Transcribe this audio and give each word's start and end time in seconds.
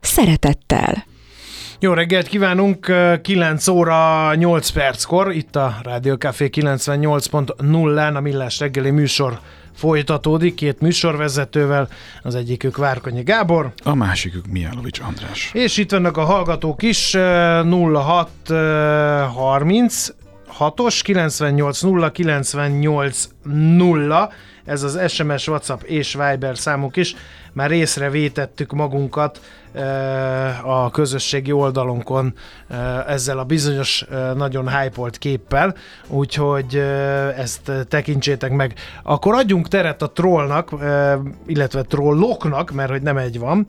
szeretettel. 0.00 1.04
Jó 1.80 1.92
reggelt 1.92 2.26
kívánunk, 2.26 2.92
9 3.22 3.68
óra 3.68 4.34
8 4.34 4.70
perckor, 4.70 5.32
itt 5.32 5.56
a 5.56 5.76
Rádió 5.82 6.14
Café 6.14 6.48
98.0-án 6.52 8.14
a 8.14 8.20
Millás 8.20 8.58
reggeli 8.58 8.90
műsor 8.90 9.40
folytatódik 9.74 10.54
két 10.54 10.80
műsorvezetővel, 10.80 11.88
az 12.22 12.34
egyikük 12.34 12.76
Várkonyi 12.76 13.22
Gábor. 13.22 13.72
A 13.84 13.94
másikük 13.94 14.46
Mijálovics 14.46 15.00
András. 15.00 15.50
És 15.52 15.76
itt 15.76 15.90
vannak 15.90 16.16
a 16.16 16.24
hallgatók 16.24 16.82
is, 16.82 17.12
06 17.12 18.28
30 19.34 20.08
6-os 20.58 21.00
98 21.02 21.80
0 21.80 22.10
98 22.12 23.28
0 23.42 24.32
ez 24.64 24.82
az 24.82 25.12
SMS, 25.12 25.48
WhatsApp 25.48 25.82
és 25.82 26.14
Viber 26.14 26.58
számuk 26.58 26.96
is. 26.96 27.14
Már 27.52 27.70
észrevétettük 27.70 28.72
magunkat 28.72 29.40
a 30.62 30.90
közösségi 30.90 31.52
oldalunkon 31.52 32.34
ezzel 33.06 33.38
a 33.38 33.44
bizonyos 33.44 34.04
nagyon 34.34 34.78
hype 34.78 35.10
képpel, 35.18 35.74
úgyhogy 36.06 36.76
ezt 37.36 37.72
tekintsétek 37.88 38.50
meg. 38.50 38.74
Akkor 39.02 39.34
adjunk 39.34 39.68
teret 39.68 40.02
a 40.02 40.10
trollnak, 40.10 40.70
illetve 41.46 41.82
trolloknak, 41.82 42.70
mert 42.70 42.90
hogy 42.90 43.02
nem 43.02 43.16
egy 43.16 43.38
van, 43.38 43.66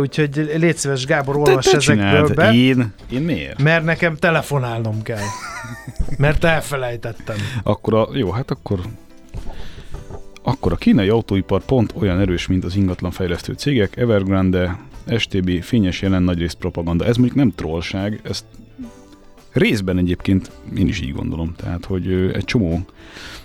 úgyhogy 0.00 0.50
légy 0.56 0.76
szíves 0.76 1.06
Gábor, 1.06 1.36
olvas 1.36 1.66
ezekből 1.66 2.34
be. 2.34 2.52
Én? 2.52 2.94
Én 3.10 3.22
miért? 3.22 3.62
Mert 3.62 3.84
nekem 3.84 4.16
telefonálnom 4.16 5.02
kell. 5.02 5.18
Mert 6.18 6.44
elfelejtettem. 6.44 7.36
Akkor 7.62 7.94
a, 7.94 8.08
jó, 8.12 8.30
hát 8.30 8.50
akkor 8.50 8.78
akkor 10.46 10.72
a 10.72 10.76
kínai 10.76 11.08
autóipar 11.08 11.64
pont 11.64 11.92
olyan 11.96 12.20
erős, 12.20 12.46
mint 12.46 12.64
az 12.64 12.76
ingatlanfejlesztő 12.76 13.52
cégek, 13.52 13.96
Evergrande, 13.96 14.78
STB, 15.18 15.62
fényes 15.62 16.02
jelen 16.02 16.22
nagyrészt 16.22 16.56
propaganda. 16.56 17.04
Ez 17.04 17.16
mondjuk 17.16 17.38
nem 17.38 17.52
trollság, 17.54 18.20
ezt 18.22 18.44
részben 19.52 19.98
egyébként 19.98 20.50
én 20.76 20.88
is 20.88 21.00
így 21.00 21.12
gondolom. 21.12 21.54
Tehát, 21.56 21.84
hogy 21.84 22.12
egy 22.32 22.44
csomó, 22.44 22.84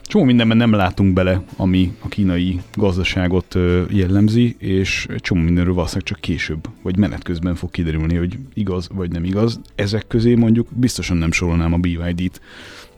csomó 0.04 0.24
mindenben 0.24 0.58
nem 0.58 0.72
látunk 0.72 1.14
bele, 1.14 1.44
ami 1.56 1.94
a 2.00 2.08
kínai 2.08 2.62
gazdaságot 2.74 3.58
jellemzi, 3.90 4.56
és 4.58 5.08
egy 5.10 5.22
csomó 5.22 5.42
mindenről 5.42 5.74
valószínűleg 5.74 6.08
csak 6.08 6.20
később, 6.20 6.68
vagy 6.82 6.98
menet 6.98 7.24
közben 7.24 7.56
fog 7.56 7.72
kiderülni, 7.72 8.16
hogy 8.16 8.38
igaz 8.54 8.90
vagy 8.94 9.12
nem 9.12 9.24
igaz. 9.24 9.60
Ezek 9.76 10.08
közé 10.08 10.36
mondjuk 10.36 10.68
biztosan 10.74 11.18
nem 11.18 11.32
sorolnám 11.32 11.74
a 11.74 11.78
BYD-t, 11.78 12.42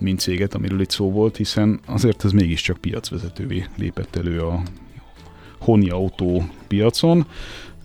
mint 0.01 0.19
céget, 0.19 0.53
amiről 0.53 0.81
itt 0.81 0.89
szó 0.89 1.11
volt, 1.11 1.37
hiszen 1.37 1.79
azért 1.85 2.25
ez 2.25 2.31
mégiscsak 2.31 2.77
piacvezetővé 2.77 3.65
lépett 3.77 4.15
elő 4.15 4.39
a 4.39 4.61
Honi 5.59 5.89
autó 5.89 6.43
piacon. 6.67 7.25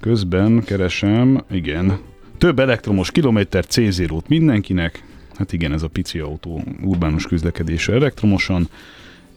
Közben 0.00 0.62
keresem, 0.64 1.45
igen, 1.50 1.98
több 2.39 2.58
elektromos 2.58 3.11
kilométer 3.11 3.64
C0-t 3.69 4.27
mindenkinek, 4.28 5.05
hát 5.34 5.53
igen, 5.53 5.73
ez 5.73 5.83
a 5.83 5.89
pici 5.89 6.19
autó 6.19 6.62
urbánus 6.83 7.27
közlekedése 7.27 7.92
elektromosan, 7.92 8.69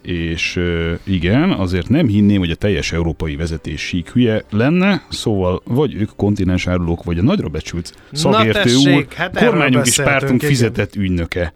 és 0.02 0.60
igen, 1.04 1.52
azért 1.52 1.90
nem 1.90 2.08
hinném, 2.08 2.40
hogy 2.40 2.52
a 2.52 2.56
teljes 2.56 2.92
európai 2.92 3.36
vezetés 3.36 3.82
sík 3.82 4.10
hülye 4.10 4.44
lenne, 4.50 5.06
szóval 5.10 5.62
vagy 5.66 5.94
ők 5.94 6.10
kontinensárulók, 6.16 7.04
vagy 7.04 7.18
a 7.18 7.24
nagyra 7.24 7.48
becsült 7.48 7.94
szakértő 8.12 8.62
tessék, 8.62 8.96
úr, 8.96 9.06
hát 9.16 9.38
kormányunk 9.38 9.86
és 9.86 9.96
pártunk 9.96 10.42
igen. 10.42 10.50
fizetett 10.50 10.96
ügynöke 10.96 11.54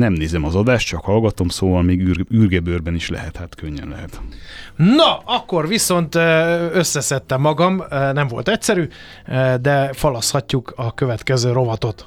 nem 0.00 0.12
nézem 0.12 0.44
az 0.44 0.54
adást, 0.54 0.86
csak 0.86 1.04
hallgatom, 1.04 1.48
szóval 1.48 1.82
még 1.82 2.00
űr, 2.00 2.24
űrgebőrben 2.34 2.94
is 2.94 3.08
lehet, 3.08 3.36
hát 3.36 3.54
könnyen 3.54 3.88
lehet. 3.88 4.20
Na, 4.76 5.16
akkor 5.24 5.68
viszont 5.68 6.14
összeszedtem 6.72 7.40
magam, 7.40 7.82
nem 7.90 8.28
volt 8.28 8.48
egyszerű, 8.48 8.88
de 9.60 9.92
falaszhatjuk 9.92 10.72
a 10.76 10.94
következő 10.94 11.52
rovatot. 11.52 12.06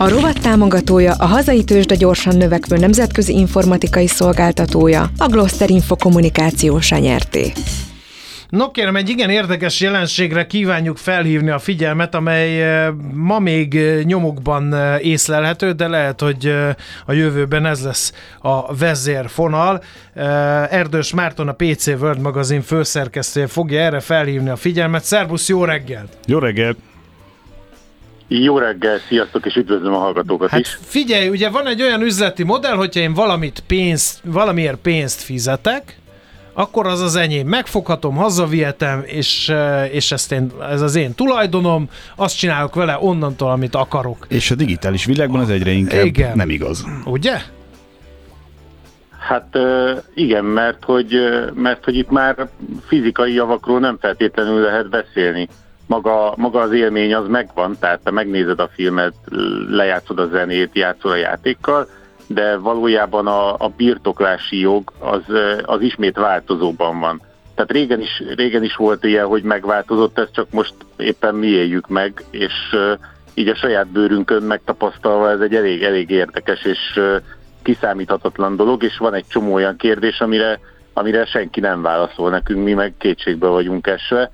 A 0.00 0.08
rovat 0.08 0.40
támogatója 0.40 1.14
a 1.18 1.26
hazai 1.26 1.64
tőzsde 1.64 1.94
gyorsan 1.94 2.36
növekvő 2.36 2.76
nemzetközi 2.76 3.32
informatikai 3.32 4.06
szolgáltatója, 4.06 5.10
a 5.18 5.26
Gloster 5.26 5.70
Info 5.70 5.96
kommunikációs 5.96 6.90
nyerté. 6.90 7.52
No 8.48 8.70
kérem, 8.70 8.96
egy 8.96 9.08
igen 9.08 9.30
érdekes 9.30 9.80
jelenségre 9.80 10.46
kívánjuk 10.46 10.96
felhívni 10.96 11.50
a 11.50 11.58
figyelmet, 11.58 12.14
amely 12.14 12.62
eh, 12.62 12.92
ma 13.12 13.38
még 13.38 13.76
eh, 13.76 14.02
nyomokban 14.02 14.74
eh, 14.74 15.04
észlelhető, 15.04 15.72
de 15.72 15.88
lehet, 15.88 16.20
hogy 16.20 16.54
a 17.06 17.12
jövőben 17.12 17.66
ez 17.66 17.84
lesz 17.84 18.12
a 18.40 18.74
vezérfonal. 18.74 19.82
Erdős 20.70 21.14
Márton, 21.14 21.48
a 21.48 21.52
PC 21.52 21.86
World 21.86 22.20
magazin 22.20 22.62
főszerkesztője 22.62 23.46
fogja 23.46 23.80
erre 23.80 24.00
felhívni 24.00 24.48
a 24.48 24.56
figyelmet. 24.56 25.04
Szervusz, 25.04 25.48
jó 25.48 25.64
reggelt! 25.64 26.16
Jó 26.26 26.38
reggelt! 26.38 26.87
Jó 28.28 28.58
reggel, 28.58 28.98
sziasztok, 29.08 29.46
és 29.46 29.54
üdvözlöm 29.56 29.94
a 29.94 29.98
hallgatókat 29.98 30.50
hát 30.50 30.60
is. 30.60 30.78
Figyelj, 30.82 31.28
ugye 31.28 31.48
van 31.50 31.66
egy 31.66 31.82
olyan 31.82 32.02
üzleti 32.02 32.42
modell, 32.42 32.76
hogyha 32.76 33.00
én 33.00 33.14
valamit 33.14 33.62
pénzt, 33.66 34.20
valamiért 34.24 34.76
pénzt 34.76 35.20
fizetek, 35.20 35.98
akkor 36.52 36.86
az 36.86 37.00
az 37.00 37.16
enyém. 37.16 37.46
Megfoghatom, 37.46 38.14
hazavihetem, 38.14 39.02
és, 39.04 39.48
eh, 39.48 39.94
és 39.94 40.12
ezt 40.12 40.32
én, 40.32 40.50
ez 40.70 40.80
az 40.80 40.96
én 40.96 41.14
tulajdonom, 41.14 41.88
azt 42.16 42.38
csinálok 42.38 42.74
vele 42.74 42.96
onnantól, 43.00 43.50
amit 43.50 43.74
akarok. 43.74 44.26
És 44.28 44.50
a 44.50 44.54
digitális 44.54 45.04
világban 45.04 45.40
ez 45.40 45.48
egyre 45.48 45.70
inkább 45.70 46.04
Igen. 46.04 46.36
nem 46.36 46.50
igaz. 46.50 46.84
Ugye? 47.04 47.36
Hát 49.18 49.58
igen, 50.14 50.44
mert 50.44 50.84
hogy, 50.84 51.14
mert 51.54 51.84
hogy 51.84 51.96
itt 51.96 52.10
már 52.10 52.48
fizikai 52.86 53.34
javakról 53.34 53.80
nem 53.80 53.98
feltétlenül 54.00 54.60
lehet 54.60 54.88
beszélni 54.88 55.48
maga, 55.88 56.34
maga 56.36 56.60
az 56.60 56.72
élmény 56.72 57.14
az 57.14 57.28
megvan, 57.28 57.76
tehát 57.80 58.00
te 58.00 58.10
megnézed 58.10 58.60
a 58.60 58.70
filmet, 58.74 59.14
lejátszod 59.68 60.18
a 60.18 60.26
zenét, 60.26 60.74
játszol 60.74 61.10
a 61.10 61.16
játékkal, 61.16 61.88
de 62.26 62.56
valójában 62.56 63.26
a, 63.26 63.54
a 63.54 63.68
birtoklási 63.76 64.60
jog 64.60 64.92
az, 64.98 65.22
az 65.62 65.80
ismét 65.80 66.16
változóban 66.16 67.00
van. 67.00 67.20
Tehát 67.54 67.72
régen 67.72 68.00
is, 68.00 68.22
régen 68.36 68.62
is 68.62 68.76
volt 68.76 69.04
ilyen, 69.04 69.26
hogy 69.26 69.42
megváltozott, 69.42 70.18
ez 70.18 70.30
csak 70.32 70.50
most 70.50 70.74
éppen 70.96 71.34
mi 71.34 71.46
éljük 71.46 71.88
meg, 71.88 72.24
és 72.30 72.52
így 73.34 73.48
a 73.48 73.54
saját 73.54 73.86
bőrünkön 73.86 74.42
megtapasztalva 74.42 75.30
ez 75.30 75.40
egy 75.40 75.54
elég, 75.54 75.82
elég 75.82 76.10
érdekes 76.10 76.64
és 76.64 77.00
kiszámíthatatlan 77.62 78.56
dolog, 78.56 78.82
és 78.82 78.96
van 78.96 79.14
egy 79.14 79.26
csomó 79.28 79.52
olyan 79.52 79.76
kérdés, 79.76 80.20
amire, 80.20 80.60
amire 80.92 81.24
senki 81.24 81.60
nem 81.60 81.82
válaszol 81.82 82.30
nekünk, 82.30 82.64
mi 82.64 82.72
meg 82.72 82.94
kétségbe 82.98 83.46
vagyunk 83.46 83.86
esve, 83.86 84.30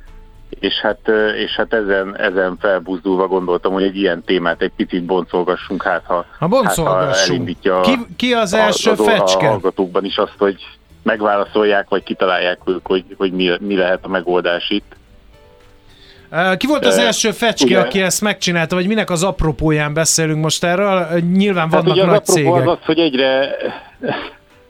és 0.61 0.75
hát, 0.75 1.09
és 1.45 1.55
hát 1.57 1.73
ezen, 1.75 2.17
ezen 2.19 2.57
felbuzdulva 2.61 3.27
gondoltam, 3.27 3.73
hogy 3.73 3.83
egy 3.83 3.97
ilyen 3.97 4.23
témát 4.25 4.63
egy 4.63 4.73
picit 4.77 5.05
boncolgassunk, 5.05 5.83
hát 5.83 6.03
ha, 6.07 6.25
ha, 6.39 6.47
boncolgassunk. 6.47 6.89
hát, 6.89 7.17
ha 7.17 7.23
elindítja 7.23 7.81
ki, 7.81 7.99
ki 8.17 8.33
az 8.33 8.53
első 8.53 8.91
a, 8.91 8.97
fecske? 8.97 9.47
A 9.47 9.49
hallgatókban 9.49 10.05
is 10.05 10.17
azt, 10.17 10.35
hogy 10.39 10.57
megválaszolják, 11.03 11.89
vagy 11.89 12.03
kitalálják 12.03 12.59
ők, 12.65 12.87
hogy, 12.87 13.05
hogy 13.17 13.33
mi, 13.33 13.51
mi 13.61 13.77
lehet 13.77 13.99
a 14.03 14.09
megoldás 14.09 14.71
itt. 14.71 14.97
Ki 16.57 16.67
volt 16.67 16.87
az 16.87 16.99
első 16.99 17.31
fecske, 17.31 17.65
ugye, 17.65 17.81
aki 17.81 18.03
ezt 18.03 18.21
megcsinálta, 18.21 18.75
vagy 18.75 18.87
minek 18.87 19.11
az 19.11 19.23
apropóján 19.23 19.95
beszélünk 19.95 20.43
most 20.43 20.65
erről? 20.65 21.07
Nyilván 21.33 21.69
vannak 21.69 21.87
hát 21.87 21.97
ugye 21.97 22.05
nagy 22.05 22.21
az 22.25 22.35
cégek. 22.35 22.53
Az, 22.53 22.67
az, 22.67 22.79
hogy 22.85 22.99
egyre 22.99 23.57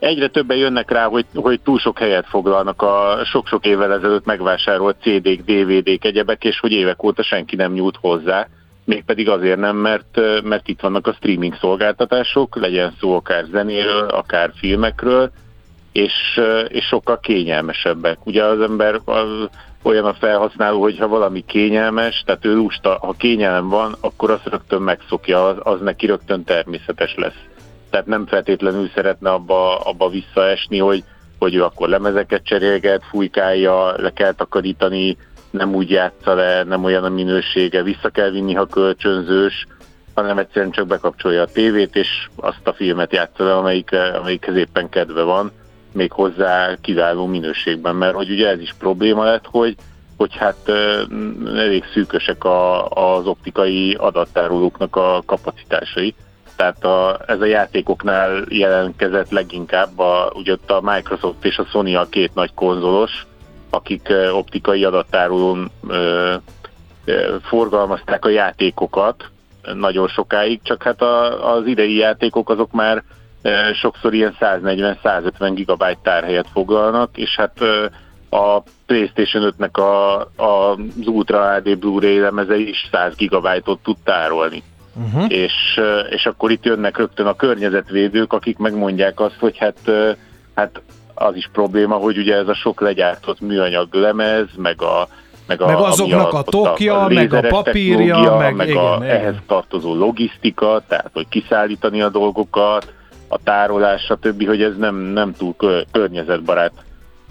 egyre 0.04 0.28
többen 0.28 0.56
jönnek 0.56 0.90
rá, 0.90 1.04
hogy, 1.04 1.26
hogy 1.34 1.60
túl 1.60 1.78
sok 1.78 1.98
helyet 1.98 2.26
foglalnak 2.28 2.82
a 2.82 3.18
sok-sok 3.24 3.66
évvel 3.66 3.92
ezelőtt 3.92 4.24
megvásárolt 4.24 4.96
CD-k, 5.00 5.42
DVD-k, 5.44 6.04
egyebek, 6.04 6.44
és 6.44 6.60
hogy 6.60 6.72
évek 6.72 7.02
óta 7.02 7.22
senki 7.22 7.56
nem 7.56 7.72
nyújt 7.72 7.96
hozzá. 8.00 8.48
mégpedig 8.84 9.28
azért 9.28 9.58
nem, 9.58 9.76
mert, 9.76 10.20
mert 10.42 10.68
itt 10.68 10.80
vannak 10.80 11.06
a 11.06 11.12
streaming 11.12 11.56
szolgáltatások, 11.60 12.56
legyen 12.56 12.94
szó 13.00 13.14
akár 13.14 13.44
zenéről, 13.50 14.08
akár 14.08 14.50
filmekről, 14.56 15.30
és, 15.92 16.40
és 16.68 16.84
sokkal 16.84 17.20
kényelmesebbek. 17.20 18.26
Ugye 18.26 18.44
az 18.44 18.60
ember 18.60 19.00
az, 19.04 19.48
olyan 19.82 20.04
a 20.04 20.14
felhasználó, 20.14 20.80
hogy 20.80 20.98
ha 20.98 21.08
valami 21.08 21.44
kényelmes, 21.46 22.22
tehát 22.26 22.44
ő 22.44 22.54
lusta, 22.54 22.98
ha 23.00 23.12
kényelem 23.12 23.68
van, 23.68 23.94
akkor 24.00 24.30
azt 24.30 24.46
rögtön 24.46 24.82
megszokja, 24.82 25.46
az, 25.46 25.56
az 25.62 25.80
neki 25.80 26.06
rögtön 26.06 26.44
természetes 26.44 27.14
lesz. 27.16 27.53
Tehát 27.94 28.08
nem 28.08 28.26
feltétlenül 28.26 28.90
szeretne 28.94 29.30
abba, 29.30 29.78
abba 29.78 30.08
visszaesni, 30.08 30.78
hogy, 30.78 31.04
hogy 31.38 31.54
ő 31.54 31.64
akkor 31.64 31.88
lemezeket 31.88 32.44
cserélget, 32.44 33.04
fújkálja, 33.10 34.00
le 34.00 34.10
kell 34.12 34.32
takarítani, 34.32 35.16
nem 35.50 35.74
úgy 35.74 35.90
játsza 35.90 36.34
le, 36.34 36.62
nem 36.62 36.84
olyan 36.84 37.04
a 37.04 37.08
minősége, 37.08 37.82
vissza 37.82 38.08
kell 38.08 38.30
vinni, 38.30 38.54
ha 38.54 38.66
kölcsönzős, 38.66 39.66
hanem 40.14 40.38
egyszerűen 40.38 40.70
csak 40.70 40.86
bekapcsolja 40.86 41.42
a 41.42 41.46
tévét, 41.52 41.96
és 41.96 42.28
azt 42.36 42.66
a 42.66 42.72
filmet 42.72 43.12
játsza 43.12 43.44
le, 43.44 43.56
amelyik, 43.56 43.90
amelyikhez 44.20 44.56
éppen 44.56 44.88
kedve 44.88 45.22
van 45.22 45.52
még 45.92 46.12
hozzá 46.12 46.74
kiváló 46.80 47.26
minőségben, 47.26 47.96
mert 47.96 48.14
hogy 48.14 48.30
ugye 48.30 48.48
ez 48.48 48.60
is 48.60 48.74
probléma 48.78 49.24
lett, 49.24 49.46
hogy, 49.50 49.76
hogy 50.16 50.36
hát 50.36 50.68
elég 51.56 51.84
szűkösek 51.92 52.44
a, 52.44 52.88
az 52.88 53.26
optikai 53.26 53.94
adattárolóknak 53.94 54.96
a 54.96 55.22
kapacitásai. 55.26 56.14
Tehát 56.56 56.84
a, 56.84 57.20
ez 57.26 57.40
a 57.40 57.44
játékoknál 57.44 58.44
jelenkezett 58.48 59.30
leginkább, 59.30 59.98
a, 59.98 60.32
ugye 60.34 60.52
ott 60.52 60.70
a 60.70 60.80
Microsoft 60.82 61.44
és 61.44 61.58
a 61.58 61.64
Sony 61.64 61.96
a 61.96 62.08
két 62.08 62.34
nagy 62.34 62.54
konzolos, 62.54 63.26
akik 63.70 64.12
optikai 64.32 64.84
adattárolón 64.84 65.70
ö, 65.88 66.34
ö, 67.04 67.36
forgalmazták 67.42 68.24
a 68.24 68.28
játékokat 68.28 69.30
nagyon 69.74 70.08
sokáig, 70.08 70.60
csak 70.62 70.82
hát 70.82 71.02
a, 71.02 71.52
az 71.54 71.66
idei 71.66 71.96
játékok 71.96 72.50
azok 72.50 72.72
már 72.72 73.02
sokszor 73.74 74.14
ilyen 74.14 74.36
140-150 74.40 75.52
gigabyte 75.54 75.98
tárhelyet 76.02 76.48
foglalnak, 76.52 77.16
és 77.16 77.36
hát 77.36 77.60
a 78.28 78.62
PlayStation 78.86 79.54
5-nek 79.58 79.72
a, 79.72 80.20
a, 80.42 80.70
az 80.70 81.06
Ultra 81.06 81.54
HD 81.54 81.78
Blu-ray 81.78 82.18
lemeze 82.18 82.56
is 82.56 82.88
100 82.90 83.14
gigabyte-ot 83.16 83.82
tud 83.82 83.96
tárolni. 84.04 84.62
Uh-huh. 84.94 85.24
És, 85.28 85.52
és 86.10 86.26
akkor 86.26 86.50
itt 86.50 86.64
jönnek 86.64 86.96
rögtön 86.96 87.26
a 87.26 87.36
környezetvédők, 87.36 88.32
akik 88.32 88.58
megmondják 88.58 89.20
azt, 89.20 89.36
hogy 89.38 89.58
hát, 89.58 89.78
hát 90.54 90.80
az 91.14 91.36
is 91.36 91.48
probléma, 91.52 91.94
hogy 91.94 92.18
ugye 92.18 92.34
ez 92.34 92.48
a 92.48 92.54
sok 92.54 92.80
legyártott 92.80 93.40
műanyag 93.40 93.94
lemez, 93.94 94.46
meg 94.56 94.82
a 94.82 95.08
meg, 95.46 95.60
a, 95.60 95.66
meg 95.66 95.76
azoknak 95.76 96.32
a, 96.32 96.38
a 96.38 96.42
tokja, 96.42 97.00
a 97.00 97.08
meg 97.08 97.32
a 97.32 97.40
papírja, 97.40 98.36
meg, 98.36 98.54
meg 98.54 98.68
igen, 98.68 98.84
a, 98.84 98.96
igen. 98.96 99.16
ehhez 99.16 99.34
tartozó 99.46 99.94
logisztika, 99.94 100.82
tehát 100.88 101.10
hogy 101.12 101.28
kiszállítani 101.28 102.02
a 102.02 102.08
dolgokat, 102.08 102.92
a 103.28 103.38
tárolás, 103.44 104.02
stb., 104.02 104.46
hogy 104.46 104.62
ez 104.62 104.76
nem, 104.76 104.96
nem 104.96 105.34
túl 105.34 105.56
környezetbarát. 105.90 106.72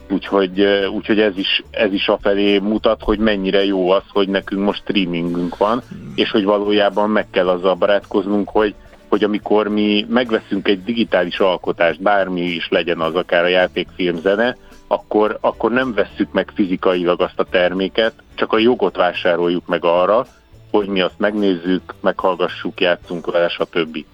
Úgyhogy, 0.10 0.62
úgyhogy 0.94 1.20
ez, 1.20 1.38
is, 1.38 1.64
ez 1.72 1.94
is 1.94 2.08
afelé 2.08 2.58
mutat, 2.58 3.02
hogy 3.02 3.20
mennyire 3.20 3.66
jó 3.66 3.90
az, 3.90 4.04
hogy 4.10 4.28
nekünk 4.30 4.64
most 4.64 4.82
streamingünk 4.82 5.58
van, 5.58 5.82
és 6.16 6.32
hogy 6.32 6.44
valójában 6.44 7.10
meg 7.10 7.30
kell 7.30 7.48
azzal 7.48 7.76
barátkoznunk, 7.76 8.50
hogy, 8.50 8.74
hogy 9.08 9.24
amikor 9.24 9.68
mi 9.68 10.06
megveszünk 10.10 10.68
egy 10.68 10.84
digitális 10.84 11.40
alkotást, 11.40 12.02
bármi 12.02 12.42
is 12.42 12.68
legyen 12.70 13.00
az, 13.00 13.16
akár 13.16 13.44
a 13.44 13.48
játékfilm 13.48 14.18
zene, 14.18 14.58
akkor, 14.88 15.38
akkor 15.42 15.72
nem 15.72 15.94
vesszük 15.94 16.32
meg 16.32 16.52
fizikailag 16.54 17.22
azt 17.22 17.40
a 17.40 17.44
terméket, 17.44 18.14
csak 18.36 18.54
a 18.54 18.58
jogot 18.58 18.96
vásároljuk 18.96 19.68
meg 19.68 19.86
arra, 19.86 20.26
hogy 20.72 20.88
mi 20.88 21.02
azt 21.02 21.18
megnézzük, 21.18 21.94
meghallgassuk, 22.02 22.82
játszunk 22.82 23.32
vele, 23.32 23.50
stb. 23.50 24.06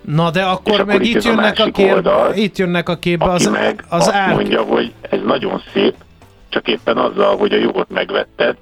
Na 0.00 0.30
de 0.30 0.42
akkor 0.42 0.72
és 0.72 0.78
meg 0.78 0.88
akkor 0.88 1.02
itt, 1.02 1.22
jönnek 1.22 1.58
a, 1.58 1.62
a 1.62 1.70
képbe, 1.70 1.94
oldal, 1.94 2.34
itt 2.34 2.56
jönnek 2.56 2.88
a 2.88 2.96
képbe 2.96 3.24
az, 3.24 3.46
meg 3.46 3.84
az 3.88 4.06
azt 4.06 4.16
ár... 4.16 4.34
mondja, 4.34 4.62
hogy 4.62 4.92
ez 5.00 5.20
nagyon 5.24 5.62
szép, 5.72 5.94
csak 6.48 6.68
éppen 6.68 6.96
azzal, 6.96 7.36
hogy 7.36 7.52
a 7.52 7.56
jogot 7.56 7.90
megvetted, 7.90 8.56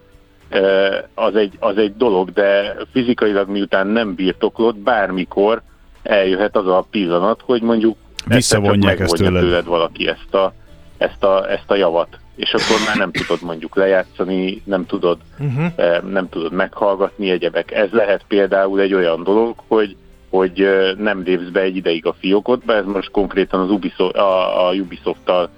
az 1.15 1.35
egy, 1.35 1.57
az 1.59 1.77
egy 1.77 1.97
dolog, 1.97 2.33
de 2.33 2.77
fizikailag 2.93 3.49
miután 3.49 3.87
nem 3.87 4.15
birtoklod, 4.15 4.77
bármikor 4.77 5.63
eljöhet 6.03 6.57
az 6.57 6.67
a 6.67 6.87
pillanat, 6.91 7.41
hogy 7.45 7.63
mondjuk 7.63 7.97
visszavonják 8.27 9.01
ezt 9.01 9.15
tőled. 9.15 9.43
tőled 9.43 9.65
valaki 9.65 10.09
ezt 10.09 10.35
a, 10.35 10.53
ezt, 10.99 11.25
a, 11.25 11.51
ezt 11.51 11.71
a 11.71 11.75
javat 11.75 12.19
és 12.37 12.55
akkor 12.55 12.77
már 12.87 12.97
nem 12.97 13.13
tudod 13.13 13.43
mondjuk 13.43 13.77
lejátszani, 13.77 14.63
nem 14.65 14.87
tudod, 14.87 15.19
uh-huh. 15.39 16.11
nem 16.11 16.29
tudod 16.29 16.53
meghallgatni 16.53 17.31
egyebek. 17.31 17.73
Ez 17.73 17.91
lehet 17.91 18.25
például 18.29 18.81
egy 18.81 18.95
olyan 18.95 19.23
dolog, 19.23 19.55
hogy 19.67 19.97
hogy 20.31 20.69
nem 20.99 21.23
lépsz 21.23 21.51
be 21.53 21.61
egy 21.61 21.77
ideig 21.77 22.07
a 22.07 22.15
fiókodba, 22.19 22.75
ez 22.75 22.85
most 22.85 23.11
konkrétan 23.11 23.61
az 23.61 23.71
Ubisoft, 23.71 24.17
a, 24.17 24.69
a 24.69 24.73
Ubisoft-tal 24.73 25.51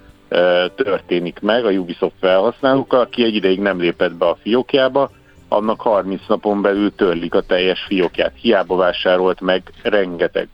történik 0.74 1.40
meg, 1.40 1.64
a 1.64 1.70
Ubisoft 1.70 2.14
felhasználókkal, 2.20 3.00
aki 3.00 3.24
egy 3.24 3.34
ideig 3.34 3.60
nem 3.60 3.80
lépett 3.80 4.14
be 4.14 4.26
a 4.26 4.38
fiókjába, 4.42 5.10
annak 5.48 5.80
30 5.80 6.20
napon 6.28 6.62
belül 6.62 6.94
törlik 6.94 7.34
a 7.34 7.40
teljes 7.40 7.84
fiókját. 7.86 8.32
Hiába 8.40 8.76
vásárolt 8.76 9.40
meg 9.40 9.62
rengeteg 9.82 10.48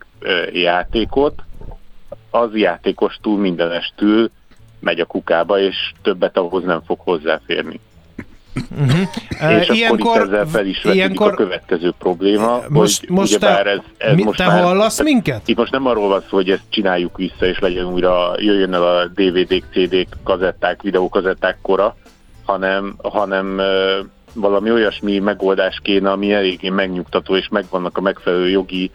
játékot, 0.51 1.41
az 2.29 2.55
játékos 2.55 3.17
túl 3.21 3.39
mindenestül 3.39 4.29
megy 4.79 4.99
a 4.99 5.05
kukába, 5.05 5.59
és 5.59 5.93
többet 6.01 6.37
ahhoz 6.37 6.63
nem 6.63 6.81
fog 6.81 6.99
hozzáférni. 6.99 7.79
Uh-huh. 8.79 9.59
És 9.59 9.69
ilyenkor, 9.69 9.99
akkor 9.99 10.21
itt 10.21 10.27
ezzel 10.27 10.47
fel 10.47 10.65
is 10.65 10.83
ilyenkor, 10.83 11.31
a 11.31 11.35
következő 11.35 11.93
probléma, 11.99 12.61
most, 12.67 12.99
hogy 12.99 13.09
most 13.09 13.39
te, 13.39 13.63
ez, 13.63 13.79
ez 13.97 14.15
mi, 14.15 14.23
most 14.23 14.37
te 14.37 14.45
már, 14.45 14.63
hallasz 14.63 15.01
minket? 15.01 15.47
Itt 15.47 15.57
most 15.57 15.71
nem 15.71 15.85
arról 15.85 16.07
van 16.07 16.21
szó, 16.29 16.35
hogy 16.35 16.49
ezt 16.49 16.63
csináljuk 16.69 17.17
vissza, 17.17 17.45
és 17.45 17.59
legyen 17.59 17.85
újra, 17.85 18.33
jöjjön 18.37 18.73
el 18.73 18.83
a 18.83 19.07
DVD-k, 19.07 19.63
CD-k, 19.71 20.07
kazetták, 20.23 20.81
videókazetták 20.81 21.57
kora, 21.61 21.95
hanem, 22.45 22.95
hanem 23.03 23.61
valami 24.33 24.71
olyasmi 24.71 25.19
megoldás 25.19 25.79
kéne, 25.83 26.11
ami 26.11 26.33
eléggé 26.33 26.69
megnyugtató, 26.69 27.35
és 27.35 27.47
megvannak 27.49 27.97
a 27.97 28.01
megfelelő 28.01 28.49
jogi 28.49 28.91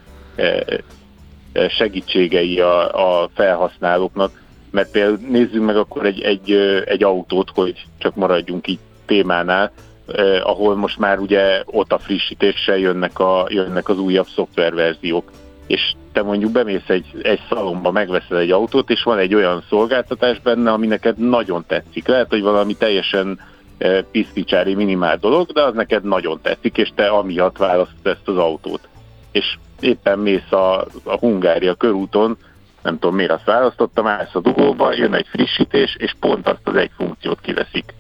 segítségei 1.69 2.61
a, 2.61 3.23
a 3.23 3.29
felhasználóknak, 3.35 4.43
mert 4.71 4.91
például 4.91 5.19
nézzük 5.29 5.65
meg 5.65 5.77
akkor 5.77 6.07
egy, 6.07 6.21
egy, 6.21 6.53
egy 6.85 7.05
autót, 7.05 7.51
hogy 7.55 7.87
csak 7.99 8.15
maradjunk 8.15 8.67
így 8.67 8.79
témánál, 9.09 9.73
eh, 10.07 10.49
ahol 10.49 10.77
most 10.77 10.99
már 10.99 11.19
ugye 11.19 11.63
ott 11.65 11.93
a 11.93 11.99
frissítéssel 11.99 12.77
jönnek, 12.77 13.19
a, 13.19 13.47
jönnek 13.49 13.89
az 13.89 13.99
újabb 13.99 14.27
szoftververziók. 14.27 15.31
És 15.67 15.93
te 16.13 16.23
mondjuk 16.23 16.53
bemész 16.53 16.89
egy, 16.89 17.07
egy 17.23 17.41
szalomba, 17.49 17.91
megveszel 17.91 18.39
egy 18.39 18.51
autót, 18.51 18.91
és 18.91 19.03
van 19.03 19.19
egy 19.19 19.35
olyan 19.35 19.63
szolgáltatás 19.69 20.41
benne, 20.41 20.73
ami 20.73 20.87
neked 20.87 21.19
nagyon 21.19 21.65
tetszik. 21.67 22.07
Lehet, 22.07 22.29
hogy 22.29 22.43
valami 22.43 22.75
teljesen 22.75 23.41
eh, 23.79 24.03
piszpicsári 24.11 24.75
minimál 24.75 25.17
dolog, 25.17 25.53
de 25.53 25.63
az 25.63 25.75
neked 25.75 26.05
nagyon 26.05 26.41
tetszik, 26.43 26.77
és 26.77 26.91
te 26.95 27.07
amiatt 27.09 27.57
választod 27.57 28.07
ezt 28.07 28.29
az 28.29 28.37
autót. 28.37 28.89
És 29.33 29.57
éppen 29.81 30.19
mész 30.19 30.53
a, 30.53 30.87
a 31.05 31.19
Hungária 31.19 31.75
körúton, 31.75 32.37
nem 32.83 32.99
tudom 32.99 33.15
miért 33.15 33.31
azt 33.31 33.45
választottam, 33.45 34.07
állsz 34.07 34.35
a 34.35 34.41
dugóba, 34.41 34.95
jön 34.95 35.15
egy 35.15 35.27
frissítés, 35.27 35.97
és 35.99 36.15
pont 36.21 36.49
azt 36.49 36.61
az 36.65 36.75
egy 36.75 36.91
funkciót 36.97 37.41
kiveszik. 37.41 37.95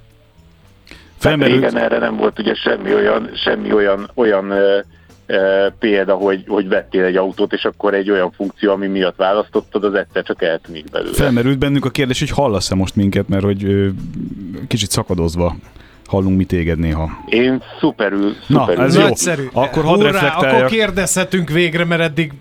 Felmerült... 1.19 1.61
régen 1.61 1.79
erre 1.79 1.99
nem 1.99 2.17
volt 2.17 2.39
ugye 2.39 2.55
semmi 2.55 2.95
olyan, 2.95 3.31
semmi 3.45 3.73
olyan, 3.73 4.11
olyan 4.15 4.51
ö, 4.51 4.79
ö, 5.27 5.67
példa, 5.79 6.15
hogy, 6.15 6.45
hogy 6.47 6.69
vettél 6.69 7.05
egy 7.05 7.17
autót, 7.17 7.53
és 7.53 7.65
akkor 7.65 7.95
egy 7.95 8.11
olyan 8.11 8.31
funkció, 8.31 8.73
ami 8.73 8.87
miatt 8.87 9.17
választottad, 9.17 9.85
az 9.85 9.95
egyszer 9.95 10.23
csak 10.23 10.43
eltűnik 10.43 10.91
belőle. 10.91 11.15
Felmerült 11.15 11.59
bennünk 11.59 11.85
a 11.85 11.91
kérdés, 11.91 12.19
hogy 12.19 12.31
hallasz-e 12.31 12.75
most 12.75 12.97
minket, 12.97 13.29
mert 13.29 13.45
hogy 13.45 13.65
ö, 13.65 13.89
kicsit 14.69 14.91
szakadozva 14.91 15.57
hallunk 16.09 16.37
mi 16.37 16.45
téged 16.45 16.79
néha. 16.79 17.09
Én 17.27 17.63
szuperül, 17.81 18.35
szuperül. 18.47 18.75
Na, 18.75 18.83
ez 18.83 18.95
jó. 18.95 19.03
Nagyszerű. 19.03 19.49
Akkor 19.53 19.85
hadd 19.85 20.01
Hurrá, 20.01 20.29
akkor 20.29 20.65
kérdezhetünk 20.65 21.51
végre, 21.51 21.85
mert 21.85 22.01
eddig 22.01 22.33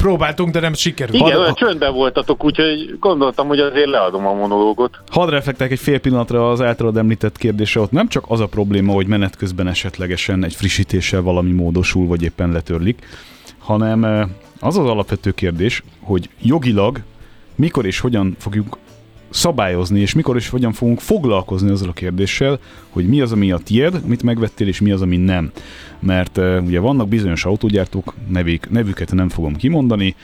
próbáltunk, 0.00 0.52
de 0.52 0.60
nem 0.60 0.74
sikerült. 0.74 1.26
Igen, 1.26 1.38
Had... 1.38 1.54
csöndben 1.54 1.92
voltatok, 1.92 2.44
úgyhogy 2.44 2.96
gondoltam, 3.00 3.46
hogy 3.46 3.58
azért 3.58 3.88
leadom 3.88 4.26
a 4.26 4.32
monológot. 4.32 4.98
Hadd 5.10 5.30
reflektálják 5.30 5.78
egy 5.78 5.84
fél 5.84 6.00
pillanatra 6.00 6.50
az 6.50 6.60
általad 6.60 6.96
említett 6.96 7.36
kérdésre. 7.36 7.80
Ott 7.80 7.90
nem 7.90 8.08
csak 8.08 8.24
az 8.28 8.40
a 8.40 8.46
probléma, 8.46 8.92
hogy 8.92 9.06
menet 9.06 9.36
közben 9.36 9.66
esetlegesen 9.66 10.44
egy 10.44 10.54
frissítéssel 10.54 11.22
valami 11.22 11.52
módosul, 11.52 12.06
vagy 12.06 12.22
éppen 12.22 12.52
letörlik, 12.52 13.06
hanem 13.58 14.04
eh, 14.04 14.28
az 14.60 14.78
az 14.78 14.86
alapvető 14.86 15.30
kérdés, 15.30 15.82
hogy 16.00 16.28
jogilag 16.42 17.00
mikor 17.54 17.86
és 17.86 18.00
hogyan 18.00 18.36
fogjuk 18.38 18.78
szabályozni, 19.30 20.00
és 20.00 20.14
mikor 20.14 20.36
és 20.36 20.48
hogyan 20.48 20.72
fogunk 20.72 21.00
foglalkozni 21.00 21.70
azzal 21.70 21.88
a 21.88 21.92
kérdéssel, 21.92 22.58
hogy 22.90 23.08
mi 23.08 23.20
az, 23.20 23.32
ami 23.32 23.52
a 23.52 23.58
tied, 23.58 24.06
mit 24.06 24.22
megvettél, 24.22 24.68
és 24.68 24.80
mi 24.80 24.90
az, 24.90 25.02
ami 25.02 25.16
nem. 25.16 25.52
Mert 26.00 26.38
uh, 26.38 26.62
ugye 26.66 26.80
vannak 26.80 27.08
bizonyos 27.08 27.44
autógyártók, 27.44 28.14
nevük, 28.28 28.70
nevüket 28.70 29.12
nem 29.12 29.28
fogom 29.28 29.56
kimondani, 29.56 30.14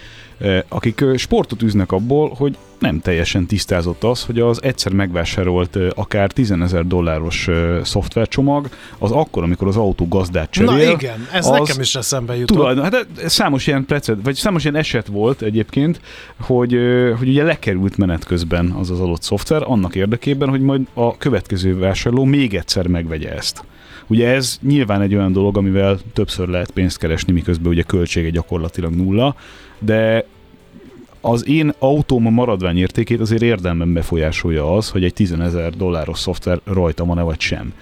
uh, 0.41 0.59
akik 0.69 1.01
uh, 1.03 1.17
sportot 1.17 1.63
üznek 1.63 1.93
abból, 1.93 2.35
hogy 2.37 2.57
nem 2.79 3.01
teljesen 3.01 3.47
tisztázott 3.47 4.05
az, 4.05 4.25
hogy 4.25 4.41
az 4.41 4.63
egyszer 4.63 4.93
megvásárolt 4.93 5.79
akár 5.95 6.31
10 6.31 6.51
ezer 6.51 6.87
dolláros 6.87 7.49
szoftvercsomag, 7.83 8.69
az 8.99 9.11
akkor, 9.11 9.43
amikor 9.43 9.69
az 9.69 9.77
autó 9.77 10.09
gazdát 10.09 10.51
cserél. 10.51 10.71
Na 10.71 10.83
igen, 10.83 11.29
ez 11.33 11.47
az 11.47 11.59
nekem 11.59 11.81
is 11.81 11.95
eszembe 11.95 12.37
jutott. 12.37 12.57
Tulajdon, 12.57 12.85
hát 12.85 13.07
számos 13.27 13.67
ilyen 13.67 13.85
preced, 13.85 14.23
vagy 14.23 14.35
számos 14.35 14.63
ilyen 14.63 14.77
eset 14.77 15.07
volt 15.07 15.43
egyébként, 15.43 16.01
hogy, 16.41 16.79
hogy 17.19 17.29
ugye 17.29 17.43
lekerült 17.43 17.97
menet 17.97 18.25
közben 18.25 18.71
az 18.71 18.91
az 18.91 19.01
adott 19.01 19.23
szoftver, 19.23 19.63
annak 19.65 19.95
érdekében, 19.95 20.49
hogy 20.49 20.61
majd 20.61 20.81
a 20.95 21.17
következő 21.17 21.79
vásárló 21.79 22.25
még 22.25 22.55
egyszer 22.55 22.87
megvegye 22.87 23.35
ezt. 23.35 23.65
Ugye 24.07 24.29
ez 24.29 24.59
nyilván 24.63 25.01
egy 25.01 25.15
olyan 25.15 25.33
dolog, 25.33 25.57
amivel 25.57 25.99
többször 26.13 26.49
lehet 26.49 26.71
pénzt 26.71 26.99
keresni, 26.99 27.33
miközben 27.33 27.73
ugye 27.73 27.83
költsége 27.83 28.31
gyakorlatilag 28.31 28.95
nulla, 28.95 29.35
de 29.79 30.25
az 31.21 31.49
én 31.49 31.73
autóm 31.79 32.23
maradványértékét 32.23 33.21
azért 33.21 33.43
érdemben 33.43 33.93
befolyásolja 33.93 34.75
az, 34.75 34.91
hogy 34.91 35.05
egy 35.05 35.13
10 35.13 35.33
ezer 35.33 35.71
dolláros 35.71 36.19
szoftver 36.19 36.59
rajta 36.65 37.05
van-e 37.05 37.23
vagy 37.23 37.41
sem. 37.41 37.75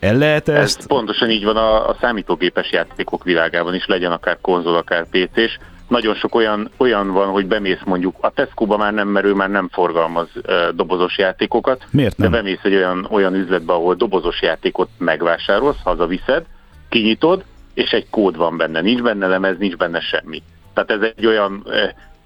El 0.00 0.16
lehet 0.16 0.48
ezt? 0.48 0.78
Ez 0.78 0.86
pontosan 0.86 1.30
így 1.30 1.44
van 1.44 1.56
a, 1.56 1.88
a 1.88 1.96
számítógépes 2.00 2.72
játékok 2.72 3.24
világában 3.24 3.74
is, 3.74 3.86
legyen 3.86 4.12
akár 4.12 4.38
konzol, 4.40 4.76
akár 4.76 5.06
PC-s. 5.10 5.58
Nagyon 5.88 6.14
sok 6.14 6.34
olyan, 6.34 6.70
olyan 6.76 7.12
van, 7.12 7.28
hogy 7.28 7.46
bemész 7.46 7.82
mondjuk, 7.84 8.16
a 8.20 8.30
Tesco-ba 8.30 8.76
már 8.76 8.92
nem 8.92 9.08
merő, 9.08 9.34
már 9.34 9.50
nem 9.50 9.68
forgalmaz 9.72 10.28
uh, 10.34 10.68
dobozos 10.68 11.18
játékokat. 11.18 11.84
Miért 11.90 12.16
nem? 12.16 12.30
De 12.30 12.36
bemész 12.36 12.60
egy 12.62 12.74
olyan, 12.74 13.06
olyan 13.10 13.34
üzletbe, 13.34 13.72
ahol 13.72 13.94
dobozos 13.94 14.42
játékot 14.42 14.88
megvásárolsz, 14.98 15.82
hazaviszed, 15.84 16.44
kinyitod, 16.88 17.44
és 17.74 17.90
egy 17.90 18.10
kód 18.10 18.36
van 18.36 18.56
benne. 18.56 18.80
Nincs 18.80 19.02
benne 19.02 19.26
lemez, 19.26 19.58
nincs 19.58 19.76
benne 19.76 20.00
semmi. 20.00 20.42
Tehát 20.74 20.90
ez 20.90 21.12
egy 21.16 21.26
olyan, 21.26 21.66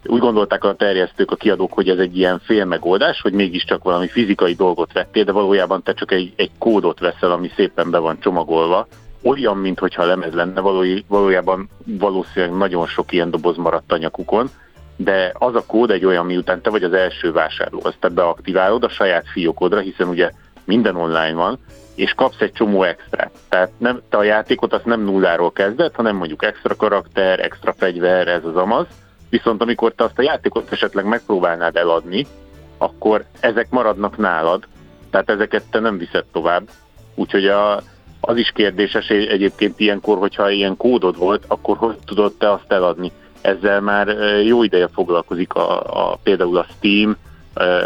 úgy 0.04 0.20
gondolták 0.20 0.64
a 0.64 0.74
terjesztők, 0.74 1.30
a 1.30 1.36
kiadók, 1.36 1.72
hogy 1.72 1.88
ez 1.88 1.98
egy 1.98 2.18
ilyen 2.18 2.40
fél 2.44 2.64
megoldás, 2.64 3.20
hogy 3.20 3.32
mégiscsak 3.32 3.82
valami 3.82 4.08
fizikai 4.08 4.54
dolgot 4.54 4.92
vettél, 4.92 5.24
de 5.24 5.32
valójában 5.32 5.82
te 5.82 5.94
csak 5.94 6.12
egy, 6.12 6.32
egy 6.36 6.50
kódot 6.58 6.98
veszel, 6.98 7.30
ami 7.30 7.50
szépen 7.56 7.90
be 7.90 7.98
van 7.98 8.20
csomagolva, 8.20 8.86
olyan, 9.22 9.56
mintha 9.56 10.04
lemez 10.04 10.32
lenne, 10.32 10.60
valójában 11.08 11.68
valószínűleg 11.84 12.56
nagyon 12.56 12.86
sok 12.86 13.12
ilyen 13.12 13.30
doboz 13.30 13.56
maradt 13.56 13.92
a 13.92 13.96
nyakukon, 13.96 14.48
de 14.96 15.32
az 15.34 15.54
a 15.54 15.64
kód 15.66 15.90
egy 15.90 16.04
olyan, 16.04 16.26
miután 16.26 16.60
te 16.60 16.70
vagy 16.70 16.82
az 16.82 16.92
első 16.92 17.32
vásárló, 17.32 17.80
azt 17.82 17.98
te 18.00 18.08
beaktiválod 18.08 18.84
a 18.84 18.88
saját 18.88 19.24
fiókodra, 19.32 19.80
hiszen 19.80 20.08
ugye 20.08 20.30
minden 20.64 20.96
online 20.96 21.34
van, 21.34 21.58
és 21.94 22.12
kapsz 22.12 22.40
egy 22.40 22.52
csomó 22.52 22.82
extra. 22.82 23.30
Tehát 23.48 23.70
nem, 23.78 24.00
te 24.08 24.16
a 24.16 24.22
játékot 24.22 24.72
azt 24.72 24.84
nem 24.84 25.00
nulláról 25.00 25.52
kezded, 25.52 25.94
hanem 25.94 26.16
mondjuk 26.16 26.44
extra 26.44 26.76
karakter, 26.76 27.40
extra 27.40 27.72
fegyver, 27.72 28.28
ez 28.28 28.44
az 28.44 28.56
amaz, 28.56 28.86
Viszont 29.32 29.62
amikor 29.62 29.92
te 29.92 30.04
azt 30.04 30.18
a 30.18 30.22
játékot 30.22 30.72
esetleg 30.72 31.04
megpróbálnád 31.04 31.76
eladni, 31.76 32.26
akkor 32.78 33.24
ezek 33.40 33.70
maradnak 33.70 34.16
nálad, 34.16 34.66
tehát 35.10 35.30
ezeket 35.30 35.62
te 35.70 35.78
nem 35.78 35.98
viszed 35.98 36.24
tovább. 36.32 36.68
Úgyhogy 37.14 37.46
a, 37.46 37.82
az 38.24 38.36
is 38.36 38.50
kérdéses 38.54 39.08
egyébként 39.08 39.80
ilyenkor, 39.80 40.18
hogyha 40.18 40.50
ilyen 40.50 40.76
kódod 40.76 41.16
volt, 41.16 41.44
akkor 41.46 41.76
hogy 41.76 41.96
tudod 42.04 42.32
te 42.32 42.52
azt 42.52 42.72
eladni? 42.72 43.12
Ezzel 43.40 43.80
már 43.80 44.08
jó 44.44 44.62
ideje 44.62 44.88
foglalkozik 44.88 45.54
a, 45.54 45.80
a, 46.10 46.18
például 46.22 46.56
a 46.56 46.66
Steam, 46.76 47.16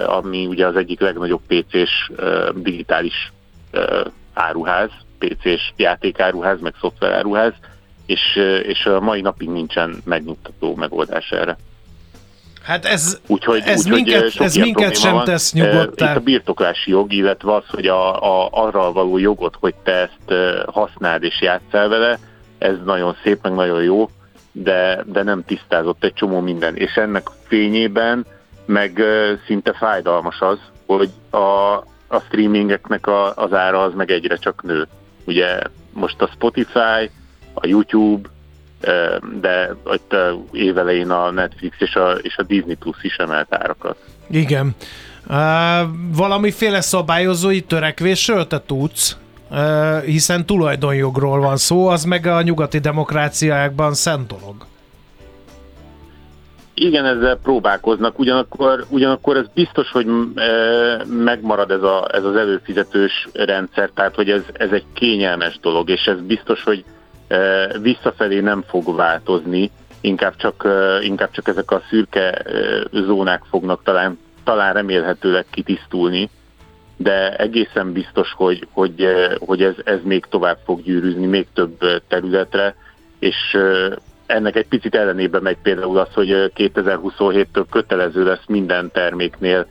ami 0.06 0.46
ugye 0.46 0.66
az 0.66 0.76
egyik 0.76 1.00
legnagyobb 1.00 1.40
PC-s 1.46 2.10
digitális 2.54 3.32
áruház, 4.34 4.90
PC-s 5.18 5.72
játékáruház, 5.76 6.60
meg 6.60 6.74
szoftveráruház, 6.80 7.52
és, 8.06 8.36
és 8.62 8.86
a 8.86 9.00
mai 9.00 9.20
napig 9.20 9.48
nincsen 9.48 9.96
megnyugtató 10.04 10.74
megoldás 10.74 11.30
erre. 11.30 11.56
Hát 12.66 12.84
ez, 12.84 13.20
úgyhogy, 13.26 13.62
ez 13.64 13.78
úgyhogy 13.78 14.02
minket, 14.02 14.40
ez 14.40 14.54
minket 14.54 14.96
sem 14.96 15.12
van. 15.12 15.24
tesz 15.24 15.52
nyugodtá. 15.52 16.10
Itt 16.10 16.16
a 16.16 16.20
birtoklási 16.20 16.90
jog, 16.90 17.12
illetve 17.12 17.54
az, 17.54 17.64
hogy 17.68 17.86
a, 17.86 18.22
a, 18.22 18.48
arra 18.50 18.92
való 18.92 19.18
jogot, 19.18 19.56
hogy 19.60 19.74
te 19.74 19.92
ezt 19.92 20.40
használd 20.66 21.22
és 21.22 21.40
játszál 21.40 21.88
vele, 21.88 22.18
ez 22.58 22.74
nagyon 22.84 23.16
szép, 23.22 23.42
meg 23.42 23.52
nagyon 23.52 23.82
jó, 23.82 24.10
de, 24.52 25.02
de 25.06 25.22
nem 25.22 25.44
tisztázott 25.44 26.04
egy 26.04 26.12
csomó 26.12 26.40
minden. 26.40 26.76
És 26.76 26.94
ennek 26.94 27.26
fényében 27.46 28.26
meg 28.64 29.02
szinte 29.46 29.72
fájdalmas 29.72 30.40
az, 30.40 30.58
hogy 30.86 31.10
a, 31.30 31.74
a 32.06 32.20
streamingeknek 32.26 33.06
a, 33.06 33.34
az 33.34 33.52
ára 33.52 33.82
az 33.82 33.92
meg 33.94 34.10
egyre 34.10 34.36
csak 34.36 34.62
nő. 34.62 34.86
Ugye 35.24 35.58
most 35.92 36.22
a 36.22 36.30
Spotify, 36.34 37.10
a 37.54 37.66
YouTube, 37.66 38.28
de 39.40 39.76
ott 39.84 40.14
évelején 40.52 41.10
a 41.10 41.30
Netflix 41.30 41.76
és 41.78 41.94
a, 41.94 42.10
és 42.10 42.36
a 42.36 42.42
Disney 42.42 42.74
Plus 42.74 42.96
is 43.02 43.16
emelt 43.16 43.54
árakat. 43.54 43.96
Igen. 44.30 44.74
Uh, 45.28 45.36
valamiféle 46.16 46.80
szabályozói 46.80 47.60
törekvésről 47.60 48.46
te 48.46 48.62
tudsz? 48.66 49.16
Uh, 49.50 50.02
hiszen 50.02 50.46
tulajdonjogról 50.46 51.40
van 51.40 51.56
szó, 51.56 51.86
az 51.88 52.04
meg 52.04 52.26
a 52.26 52.42
nyugati 52.42 52.78
demokráciákban 52.78 53.94
szent 53.94 54.26
dolog. 54.26 54.66
Igen, 56.78 57.04
ezzel 57.04 57.36
próbálkoznak, 57.36 58.18
ugyanakkor, 58.18 58.84
ugyanakkor 58.88 59.36
ez 59.36 59.46
biztos, 59.54 59.90
hogy 59.90 60.06
e, 60.34 60.44
megmarad 61.08 61.70
ez, 61.70 61.82
a, 61.82 62.08
ez 62.12 62.24
az 62.24 62.36
előfizetős 62.36 63.28
rendszer, 63.32 63.90
tehát 63.94 64.14
hogy 64.14 64.30
ez, 64.30 64.42
ez 64.52 64.70
egy 64.70 64.84
kényelmes 64.92 65.58
dolog, 65.60 65.90
és 65.90 66.04
ez 66.04 66.20
biztos, 66.20 66.62
hogy 66.62 66.84
visszafelé 67.82 68.40
nem 68.40 68.64
fog 68.68 68.96
változni, 68.96 69.70
inkább 70.00 70.36
csak, 70.36 70.68
inkább 71.02 71.30
csak 71.30 71.48
ezek 71.48 71.70
a 71.70 71.82
szürke 71.88 72.42
zónák 72.92 73.42
fognak 73.50 73.82
talán, 73.82 74.18
talán 74.44 74.72
remélhetőleg 74.72 75.44
kitisztulni, 75.50 76.30
de 76.96 77.36
egészen 77.36 77.92
biztos, 77.92 78.32
hogy, 78.32 78.66
hogy, 78.72 79.08
hogy 79.38 79.62
ez, 79.62 79.74
ez 79.84 79.98
még 80.02 80.24
tovább 80.24 80.58
fog 80.64 80.82
gyűrűzni, 80.82 81.26
még 81.26 81.46
több 81.54 82.02
területre, 82.08 82.74
és 83.18 83.58
ennek 84.26 84.56
egy 84.56 84.66
picit 84.66 84.94
ellenébe 84.94 85.40
megy 85.40 85.56
például 85.62 85.98
az, 85.98 86.12
hogy 86.12 86.52
2027-től 86.56 87.64
kötelező 87.70 88.24
lesz 88.24 88.44
minden 88.46 88.90
terméknél 88.92 89.66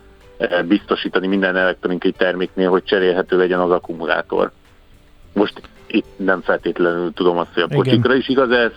biztosítani, 0.68 1.28
minden 1.28 1.56
elektronikai 1.56 2.12
terméknél, 2.12 2.70
hogy 2.70 2.84
cserélhető 2.84 3.38
legyen 3.38 3.60
az 3.60 3.72
akkumulátor. 3.72 4.52
Most 5.34 5.62
itt 5.88 6.06
nem 6.15 6.42
feltétlenül 6.42 7.13
tudom 7.13 7.38
azt, 7.38 7.54
hogy 7.54 7.63
a 7.63 7.75
kocsikra 7.75 8.15
is 8.15 8.30
igaz 8.30 8.51
ez, 8.51 8.72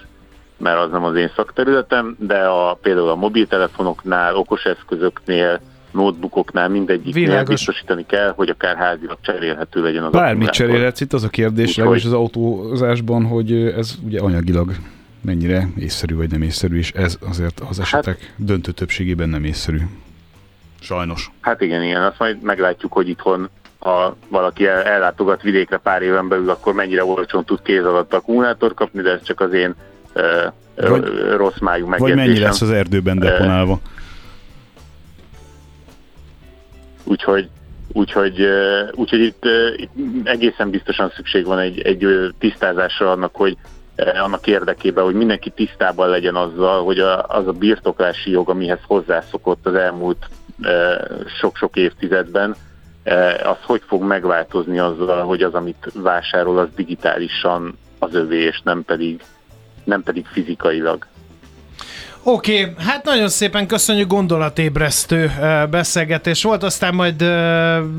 mert 0.56 0.78
az 0.78 0.90
nem 0.90 1.04
az 1.04 1.16
én 1.16 1.30
szakterületem, 1.36 2.16
de 2.18 2.38
a, 2.38 2.78
például 2.82 3.08
a 3.08 3.14
mobiltelefonoknál, 3.14 4.36
okoseszközöknél, 4.36 5.60
notebookoknál 5.90 6.68
mindegyiknél 6.68 7.24
Világos. 7.24 7.48
biztosítani 7.48 8.06
kell, 8.06 8.32
hogy 8.36 8.48
akár 8.48 8.76
házilag 8.76 9.18
cserélhető 9.20 9.82
legyen 9.82 10.02
az 10.02 10.12
Bármit 10.12 10.50
cserélhetsz, 10.50 11.00
itt 11.00 11.12
az 11.12 11.24
a 11.24 11.28
kérdés, 11.28 11.76
legalábbis 11.76 12.04
az 12.04 12.12
autózásban, 12.12 13.24
hogy 13.24 13.52
ez 13.52 13.94
ugye 14.04 14.20
anyagilag 14.20 14.72
mennyire 15.20 15.68
észszerű 15.78 16.16
vagy 16.16 16.30
nem 16.30 16.42
észszerű, 16.42 16.78
és 16.78 16.92
ez 16.92 17.18
azért 17.28 17.60
az 17.68 17.80
esetek 17.80 18.20
hát, 18.20 18.32
döntő 18.36 18.72
többségében 18.72 19.28
nem 19.28 19.44
észszerű. 19.44 19.78
Sajnos. 20.80 21.30
Hát 21.40 21.60
igen, 21.60 21.82
igen, 21.82 22.02
azt 22.02 22.18
majd 22.18 22.42
meglátjuk, 22.42 22.92
hogy 22.92 23.08
itthon 23.08 23.48
ha 23.78 24.16
valaki 24.28 24.66
ellátogat 24.66 25.42
vidékre 25.42 25.76
pár 25.76 26.02
éven 26.02 26.28
belül, 26.28 26.50
akkor 26.50 26.74
mennyire 26.74 27.04
olcsón 27.04 27.44
tud 27.44 27.62
kéz 27.62 27.84
alatt 27.84 28.14
akkumulátor 28.14 28.74
kapni, 28.74 29.02
de 29.02 29.10
ez 29.10 29.22
csak 29.22 29.40
az 29.40 29.52
én 29.52 29.74
vagy, 30.76 31.04
rossz 31.36 31.58
májú 31.58 31.86
megjegyzésem. 31.86 32.16
Vagy 32.16 32.26
mennyi 32.26 32.38
lesz 32.38 32.60
az 32.60 32.70
erdőben 32.70 33.18
deponálva. 33.18 33.80
Úgyhogy 37.04 37.48
Úgyhogy, 37.92 38.46
úgyhogy 38.92 39.20
itt, 39.20 39.44
itt 39.76 39.90
egészen 40.24 40.70
biztosan 40.70 41.12
szükség 41.16 41.44
van 41.44 41.58
egy, 41.58 41.80
egy 41.80 42.06
tisztázásra 42.38 43.10
annak, 43.10 43.36
hogy 43.36 43.56
annak 43.96 44.46
érdekében, 44.46 45.04
hogy 45.04 45.14
mindenki 45.14 45.50
tisztában 45.50 46.08
legyen 46.08 46.34
azzal, 46.36 46.84
hogy 46.84 46.98
a, 46.98 47.22
az 47.26 47.46
a 47.46 47.52
birtoklási 47.52 48.30
jog, 48.30 48.48
amihez 48.48 48.78
hozzászokott 48.86 49.66
az 49.66 49.74
elmúlt 49.74 50.26
sok-sok 51.40 51.76
évtizedben, 51.76 52.56
az 53.42 53.56
hogy 53.62 53.82
fog 53.86 54.02
megváltozni 54.02 54.78
azzal, 54.78 55.24
hogy 55.24 55.42
az, 55.42 55.54
amit 55.54 55.90
vásárol, 55.94 56.58
az 56.58 56.68
digitálisan 56.74 57.78
az 57.98 58.14
övé, 58.14 58.38
és 58.38 58.60
nem 58.64 58.84
pedig, 58.84 59.22
nem 59.84 60.02
pedig 60.02 60.26
fizikailag. 60.26 61.06
Oké, 62.22 62.60
okay, 62.60 62.74
hát 62.78 63.04
nagyon 63.04 63.28
szépen 63.28 63.66
köszönjük 63.66 64.08
gondolatébresztő 64.08 65.32
beszélgetés 65.70 66.42
volt, 66.42 66.62
aztán 66.62 66.94
majd 66.94 67.24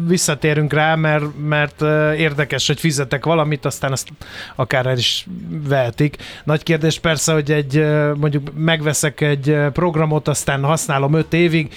visszatérünk 0.08 0.74
rá, 0.74 0.96
mert, 0.96 1.24
mert 1.48 1.82
érdekes, 2.18 2.68
hogy 2.68 2.80
fizetek 2.80 3.26
valamit, 3.26 3.66
aztán 3.66 3.92
azt 3.92 4.08
akár 4.56 4.86
el 4.86 4.98
is 4.98 5.28
vehetik. 5.68 6.16
Nagy 6.44 6.64
kérdés 6.64 7.00
persze, 7.00 7.34
hogy 7.34 7.52
egy 7.52 7.86
mondjuk 8.16 8.48
megveszek 8.56 9.22
egy 9.22 9.58
programot, 9.74 10.28
aztán 10.28 10.64
használom 10.64 11.14
5 11.14 11.34
évig, 11.34 11.74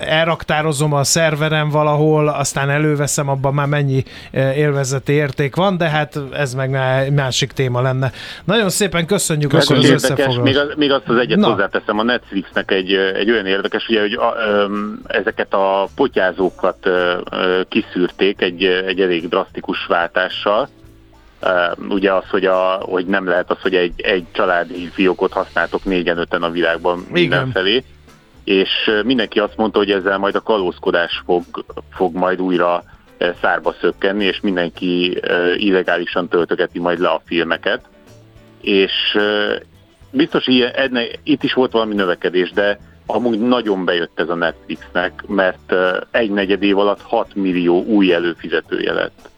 elraktározom 0.00 0.92
a 0.92 1.04
szerverem 1.04 1.68
valahol, 1.68 2.28
aztán 2.28 2.70
előveszem, 2.70 3.28
abban 3.28 3.54
már 3.54 3.66
mennyi 3.66 4.04
élvezeti 4.32 5.12
érték 5.12 5.56
van, 5.56 5.76
de 5.76 5.88
hát 5.88 6.18
ez 6.32 6.54
meg 6.54 6.70
másik 7.14 7.52
téma 7.52 7.80
lenne. 7.80 8.12
Nagyon 8.44 8.70
szépen 8.70 9.06
köszönjük 9.06 9.52
akkor 9.52 9.76
az 9.76 9.90
összefoglalást. 9.90 10.66
Még, 10.76 10.76
még 10.76 10.90
azt 10.96 11.08
az 11.08 11.16
egyet 11.16 11.38
Na. 11.38 11.48
hozzáteszem, 11.48 11.98
a 11.98 12.02
Netflixnek 12.02 12.70
egy, 12.70 12.92
egy 12.94 13.30
olyan 13.30 13.46
érdekes, 13.46 13.88
ugye, 13.88 14.00
hogy 14.00 14.12
a, 14.12 14.34
ö, 14.38 14.66
ezeket 15.06 15.54
a 15.54 15.88
potyázókat 15.94 16.86
ö, 16.86 17.18
ö, 17.30 17.60
kiszűrték 17.68 18.40
egy, 18.40 18.64
egy 18.64 19.00
elég 19.00 19.28
drasztikus 19.28 19.86
váltással. 19.86 20.68
Ö, 21.40 21.48
ugye 21.88 22.12
az, 22.12 22.28
hogy, 22.30 22.44
a, 22.44 22.78
hogy 22.80 23.06
nem 23.06 23.26
lehet 23.26 23.50
az, 23.50 23.60
hogy 23.60 23.74
egy, 23.74 24.00
egy 24.00 24.24
családi 24.32 24.88
fiókot 24.92 25.32
használtok 25.32 25.84
négyen, 25.84 26.18
öten 26.18 26.42
a 26.42 26.50
világban 26.50 27.06
mindenfelé. 27.10 27.84
És 28.44 28.70
mindenki 29.04 29.38
azt 29.38 29.56
mondta, 29.56 29.78
hogy 29.78 29.90
ezzel 29.90 30.18
majd 30.18 30.34
a 30.34 30.42
kalózkodás 30.42 31.22
fog, 31.24 31.44
fog 31.92 32.14
majd 32.14 32.40
újra 32.40 32.82
szárba 33.40 33.74
szökkenni, 33.80 34.24
és 34.24 34.40
mindenki 34.40 35.20
illegálisan 35.56 36.28
töltögeti 36.28 36.78
majd 36.78 36.98
le 36.98 37.08
a 37.08 37.22
filmeket 37.24 37.80
és 38.66 39.18
biztos 40.10 40.46
ilyen, 40.46 40.72
enne, 40.74 41.02
itt 41.22 41.42
is 41.42 41.52
volt 41.52 41.72
valami 41.72 41.94
növekedés, 41.94 42.50
de 42.50 42.78
amúgy 43.06 43.38
nagyon 43.38 43.84
bejött 43.84 44.20
ez 44.20 44.28
a 44.28 44.34
Netflixnek, 44.34 45.24
mert 45.26 45.74
egy 46.10 46.30
negyed 46.30 46.62
év 46.62 46.78
alatt 46.78 47.02
6 47.02 47.34
millió 47.34 47.84
új 47.84 48.12
előfizetője 48.12 48.92
lett. 48.92 49.28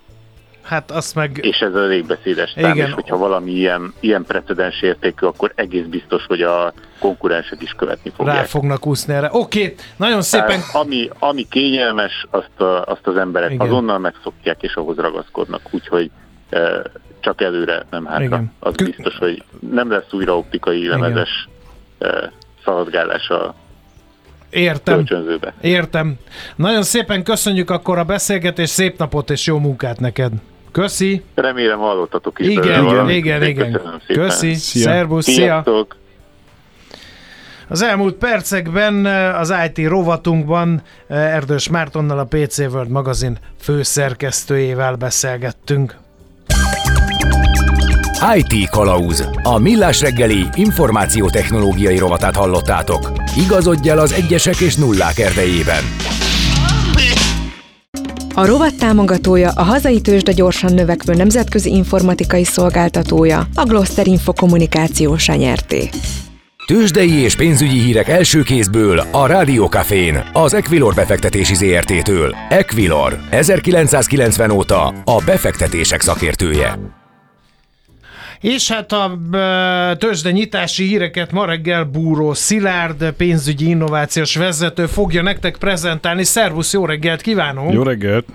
Hát 0.69 0.91
azt 0.91 1.15
meg... 1.15 1.39
És 1.43 1.59
ez 1.59 1.75
elég 1.75 2.07
beszédes 2.07 2.53
szám, 2.61 2.73
Igen. 2.73 2.87
és 2.87 2.93
hogyha 2.93 3.17
valami 3.17 3.51
ilyen, 3.51 3.95
ilyen 4.01 4.25
precedens 4.25 4.83
értékű, 4.83 5.27
akkor 5.27 5.53
egész 5.55 5.85
biztos, 5.85 6.25
hogy 6.27 6.43
a 6.43 6.73
konkurensek 6.99 7.63
is 7.63 7.71
követni 7.77 8.13
fogják. 8.17 8.37
Rá 8.37 8.43
fognak 8.43 8.87
úszni 8.87 9.15
erre. 9.15 9.29
Oké, 9.33 9.63
okay, 9.63 9.75
nagyon 9.97 10.23
szépen... 10.23 10.47
Tehát, 10.47 10.75
ami, 10.75 11.09
ami 11.19 11.47
kényelmes, 11.51 12.27
azt, 12.31 12.61
a, 12.61 12.85
azt 12.85 13.07
az 13.07 13.17
emberek 13.17 13.51
Igen. 13.51 13.67
Azonnal 13.67 13.99
megszokják, 13.99 14.63
és 14.63 14.75
ahhoz 14.75 14.97
ragaszkodnak, 14.97 15.61
úgyhogy 15.71 16.11
csak 17.21 17.41
előre, 17.41 17.85
nem 17.91 18.05
hátra. 18.05 18.25
Igen. 18.25 18.53
Az 18.59 18.75
biztos, 18.75 19.17
hogy 19.17 19.43
nem 19.71 19.91
lesz 19.91 20.13
újra 20.13 20.37
optikai 20.37 20.89
lemezes 20.89 21.49
szaladgálás 22.65 23.29
a 23.29 23.55
Értem. 24.51 24.95
kölcsönzőbe. 24.95 25.55
Értem. 25.61 26.15
Nagyon 26.57 26.83
szépen 26.83 27.23
köszönjük 27.23 27.71
akkor 27.71 27.99
a 27.99 28.05
beszélgetést, 28.05 28.73
szép 28.73 28.99
napot 28.99 29.31
és 29.31 29.47
jó 29.47 29.59
munkát 29.59 30.01
neked. 30.01 30.33
Köszi. 30.73 31.23
Remélem 31.35 31.79
hallottatok 31.79 32.39
is. 32.39 32.47
Igen, 32.47 32.85
igen, 32.85 33.11
igen, 33.11 33.43
igen. 33.43 33.81
Köszi. 34.07 34.55
Szia. 34.55 34.83
Szervusz, 34.83 35.25
szia. 35.25 35.35
Sziasztok! 35.35 35.97
Az 37.69 37.83
elmúlt 37.83 38.15
percekben 38.15 39.07
az 39.35 39.55
IT 39.67 39.89
rovatunkban 39.89 40.83
Erdős 41.09 41.69
Mártonnal 41.69 42.19
a 42.19 42.25
PC 42.25 42.59
World 42.59 42.89
magazin 42.91 43.39
főszerkesztőjével 43.61 44.95
beszélgettünk. 44.95 45.97
IT 48.37 48.71
Kalauz. 48.71 49.29
A 49.43 49.59
millás 49.59 50.01
reggeli 50.01 50.47
információtechnológiai 50.55 51.99
rovatát 51.99 52.37
hallottátok. 52.37 53.13
Igazodj 53.45 53.89
el 53.89 53.99
az 53.99 54.13
egyesek 54.13 54.61
és 54.61 54.77
nullák 54.77 55.19
erdejében. 55.19 55.83
A 58.35 58.47
rovat 58.47 58.75
támogatója 58.79 59.51
a 59.51 59.63
hazai 59.63 60.01
tőzsde 60.01 60.33
gyorsan 60.33 60.75
növekvő 60.75 61.15
nemzetközi 61.15 61.71
informatikai 61.71 62.45
szolgáltatója, 62.45 63.47
a 63.55 63.65
Gloster 63.65 64.07
Info 64.07 64.33
kommunikációs 64.33 65.29
nyerté. 65.29 65.89
Tőzsdei 66.67 67.13
és 67.13 67.37
pénzügyi 67.37 67.81
hírek 67.81 68.09
első 68.09 68.43
kézből 68.43 69.03
a 69.11 69.27
Rádiókafén, 69.27 70.25
az 70.33 70.55
Equilor 70.55 70.95
befektetési 70.95 71.55
ZRT-től. 71.55 72.37
Equilor, 72.49 73.19
1990 73.31 74.51
óta 74.51 74.87
a 75.05 75.23
befektetések 75.25 76.01
szakértője. 76.01 76.98
És 78.41 78.73
hát 78.73 78.93
a 78.93 79.19
tőzsde 79.99 80.31
nyitási 80.31 80.85
híreket 80.85 81.33
ma 81.33 81.45
reggel 81.45 81.85
Búró 81.85 82.33
Szilárd, 82.33 83.11
pénzügyi 83.11 83.69
innovációs 83.69 84.37
vezető 84.37 84.87
fogja 84.87 85.23
nektek 85.23 85.57
prezentálni. 85.57 86.25
Szervusz, 86.25 86.73
jó 86.73 86.87
reggelt 86.87 87.21
kívánunk! 87.21 87.73
Jó 87.73 87.83
reggelt! 87.83 88.27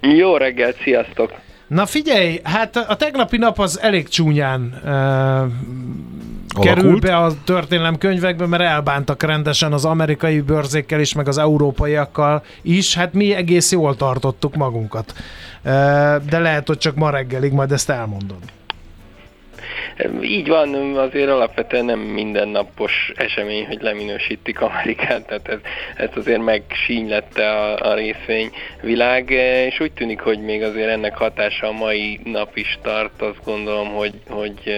Jó 0.00 0.36
reggelt, 0.36 0.76
sziasztok! 0.82 1.32
Na 1.66 1.86
figyelj, 1.86 2.40
hát 2.42 2.76
a 2.76 2.96
tegnapi 2.96 3.36
nap 3.36 3.58
az 3.58 3.80
elég 3.80 4.08
csúnyán 4.08 4.80
uh, 4.84 6.62
kerül 6.62 6.98
be 6.98 7.16
a 7.16 7.32
történelem 7.44 7.98
könyvekbe, 7.98 8.46
mert 8.46 8.62
elbántak 8.62 9.22
rendesen 9.22 9.72
az 9.72 9.84
amerikai 9.84 10.40
bőrzékkel 10.40 11.00
is, 11.00 11.14
meg 11.14 11.28
az 11.28 11.38
európaiakkal 11.38 12.42
is. 12.62 12.94
Hát 12.94 13.12
mi 13.12 13.34
egész 13.34 13.72
jól 13.72 13.96
tartottuk 13.96 14.54
magunkat. 14.54 15.14
Uh, 15.16 15.72
de 16.28 16.38
lehet, 16.38 16.66
hogy 16.66 16.78
csak 16.78 16.94
ma 16.94 17.10
reggelig, 17.10 17.52
majd 17.52 17.72
ezt 17.72 17.90
elmondod. 17.90 18.38
Így 20.22 20.48
van, 20.48 20.96
azért 20.96 21.28
alapvetően 21.28 21.84
nem 21.84 21.98
mindennapos 21.98 23.12
esemény, 23.14 23.66
hogy 23.66 23.80
leminősítik 23.80 24.60
Amerikát, 24.60 25.26
tehát 25.26 25.48
ez, 25.48 25.58
ez 25.96 26.08
azért 26.14 26.42
megsínylette 26.42 27.50
a, 27.50 27.90
a 27.90 27.94
részvényvilág, 27.94 29.30
és 29.66 29.80
úgy 29.80 29.92
tűnik, 29.92 30.20
hogy 30.20 30.38
még 30.38 30.62
azért 30.62 30.88
ennek 30.88 31.16
hatása 31.16 31.66
a 31.66 31.72
mai 31.72 32.20
nap 32.24 32.56
is 32.56 32.78
tart, 32.82 33.22
azt 33.22 33.44
gondolom, 33.44 33.88
hogy, 33.88 34.14
hogy 34.28 34.74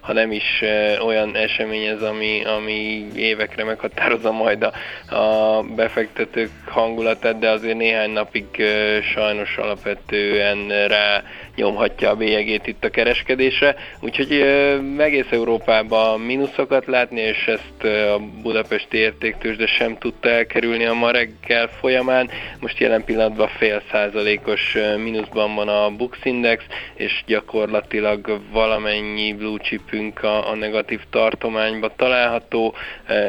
ha 0.00 0.12
nem 0.12 0.32
is 0.32 0.62
olyan 1.04 1.36
esemény 1.36 1.86
ez, 1.86 2.02
ami, 2.02 2.44
ami 2.44 3.06
évekre 3.16 3.64
meghatározza 3.64 4.32
majd 4.32 4.62
a, 4.62 4.72
a 5.14 5.62
befektetők 5.62 6.50
hangulatát, 6.66 7.38
de 7.38 7.50
azért 7.50 7.76
néhány 7.76 8.10
napig 8.10 8.46
sajnos 9.14 9.56
alapvetően 9.56 10.86
rá 10.88 11.22
nyomhatja 11.54 12.10
a 12.10 12.16
bélyegét 12.16 12.66
itt 12.66 12.84
a 12.84 12.90
kereskedésre, 12.90 13.76
úgyhogy 14.00 14.32
ö, 14.40 14.78
egész 14.98 15.26
Európában 15.30 16.20
mínuszokat 16.20 16.86
látni, 16.86 17.20
és 17.20 17.46
ezt 17.46 17.84
a 17.84 18.20
budapesti 18.42 18.96
értéktőzsde 18.96 19.66
sem 19.66 19.98
tudta 19.98 20.28
elkerülni 20.28 20.84
a 20.84 20.94
ma 20.94 21.10
reggel 21.10 21.68
folyamán. 21.80 22.30
Most 22.60 22.78
jelen 22.78 23.04
pillanatban 23.04 23.48
fél 23.48 23.82
százalékos 23.90 24.76
mínuszban 24.96 25.54
van 25.54 25.68
a 25.68 25.90
Bux 25.90 26.18
Index, 26.22 26.64
és 26.94 27.22
gyakorlatilag 27.26 28.40
valamennyi 28.52 29.32
blue 29.32 29.58
chipünk 29.58 30.22
a, 30.22 30.50
a 30.50 30.54
negatív 30.54 31.00
tartományba 31.10 31.92
található. 31.96 32.74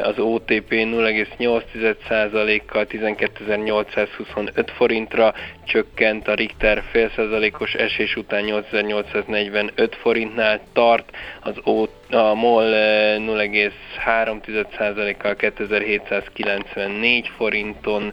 Az 0.02 0.18
OTP 0.18 0.70
0,8%-kal 0.70 2.86
12.825 2.88 4.66
forintra 4.76 5.34
csökkent, 5.66 6.28
a 6.28 6.34
Richter 6.34 6.82
fél 6.90 7.10
százalékos 7.16 7.74
esés 7.74 8.16
után 8.16 8.42
8845 8.42 9.96
forintnál 9.96 10.60
tart, 10.72 10.99
az 11.42 11.54
o, 11.64 11.82
a 12.16 12.34
MOL 12.34 12.74
eh, 12.74 13.16
0,3%-kal 13.18 15.36
2794 15.36 17.30
forinton, 17.36 18.12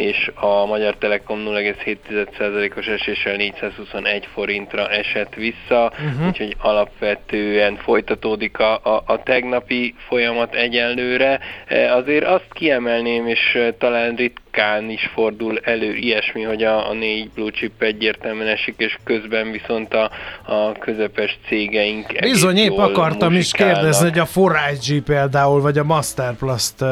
és 0.00 0.30
a 0.34 0.66
Magyar 0.66 0.96
Telekom 0.96 1.38
0,7%-os 1.46 2.86
eséssel 2.86 3.36
421 3.36 4.28
forintra 4.32 4.88
esett 4.88 5.34
vissza, 5.34 5.92
uh-huh. 5.92 6.26
úgyhogy 6.26 6.56
alapvetően 6.58 7.76
folytatódik 7.76 8.58
a, 8.58 8.74
a, 8.74 9.02
a 9.06 9.22
tegnapi 9.22 9.94
folyamat 10.08 10.54
egyenlőre. 10.54 11.40
Eh, 11.66 11.96
Azért 11.96 12.24
azt 12.24 12.48
kiemelném, 12.52 13.26
és 13.26 13.54
eh, 13.54 13.68
talán 13.78 14.14
ritkán 14.14 14.90
is 14.90 15.10
fordul 15.14 15.58
elő 15.62 15.94
ilyesmi, 15.94 16.42
hogy 16.42 16.62
a, 16.62 16.90
a 16.90 16.92
négy 16.92 17.30
blue 17.30 17.50
chip 17.50 17.82
egyértelműen 17.82 18.48
esik, 18.48 18.74
és 18.76 18.98
közben 19.04 19.50
viszont 19.50 19.94
a, 19.94 20.10
a 20.46 20.72
közepes 20.72 21.38
cégeink 21.48 22.18
Bizony, 22.20 22.56
épp 22.56 22.76
akartam 22.76 23.30
is 23.30 23.36
muzsikálnak. 23.36 23.76
kérdezni, 23.76 24.08
hogy 24.08 24.18
a 24.18 24.26
Forage 24.26 25.00
például, 25.04 25.60
vagy 25.60 25.78
a 25.78 25.84
Masterplast 25.84 26.80
uh, 26.80 26.88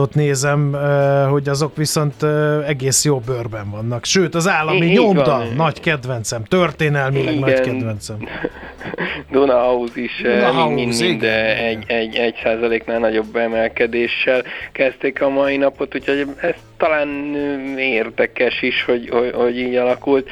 ott 0.00 0.14
nézem, 0.14 0.76
hogy 1.30 1.48
azok 1.48 1.76
viszont 1.76 2.22
egész 2.66 3.04
jó 3.04 3.18
bőrben 3.18 3.70
vannak. 3.70 4.04
Sőt, 4.04 4.34
az 4.34 4.48
állami 4.48 4.86
Így 4.86 4.98
nyomda, 4.98 5.24
van. 5.24 5.46
nagy 5.56 5.80
kedvencem, 5.80 6.44
történelmileg 6.44 7.34
Igen. 7.34 7.48
nagy 7.48 7.60
kedvencem. 7.60 8.16
Dunahouse 9.30 10.00
is 10.00 10.20
Dunahouse, 10.22 10.74
mind, 10.74 10.98
mind 11.00 11.22
igen. 11.22 11.34
eh, 11.34 11.66
egy, 11.66 11.84
egy, 11.86 12.14
egy 12.16 12.34
százaléknál 12.42 12.98
nagyobb 12.98 13.36
emelkedéssel 13.36 14.42
kezdték 14.72 15.22
a 15.22 15.28
mai 15.28 15.56
napot, 15.56 15.94
úgyhogy 15.94 16.26
ez 16.40 16.54
talán 16.80 17.34
érdekes 17.78 18.62
is, 18.62 18.84
hogy, 18.84 19.08
hogy, 19.08 19.30
hogy 19.34 19.58
így 19.58 19.74
alakult. 19.74 20.30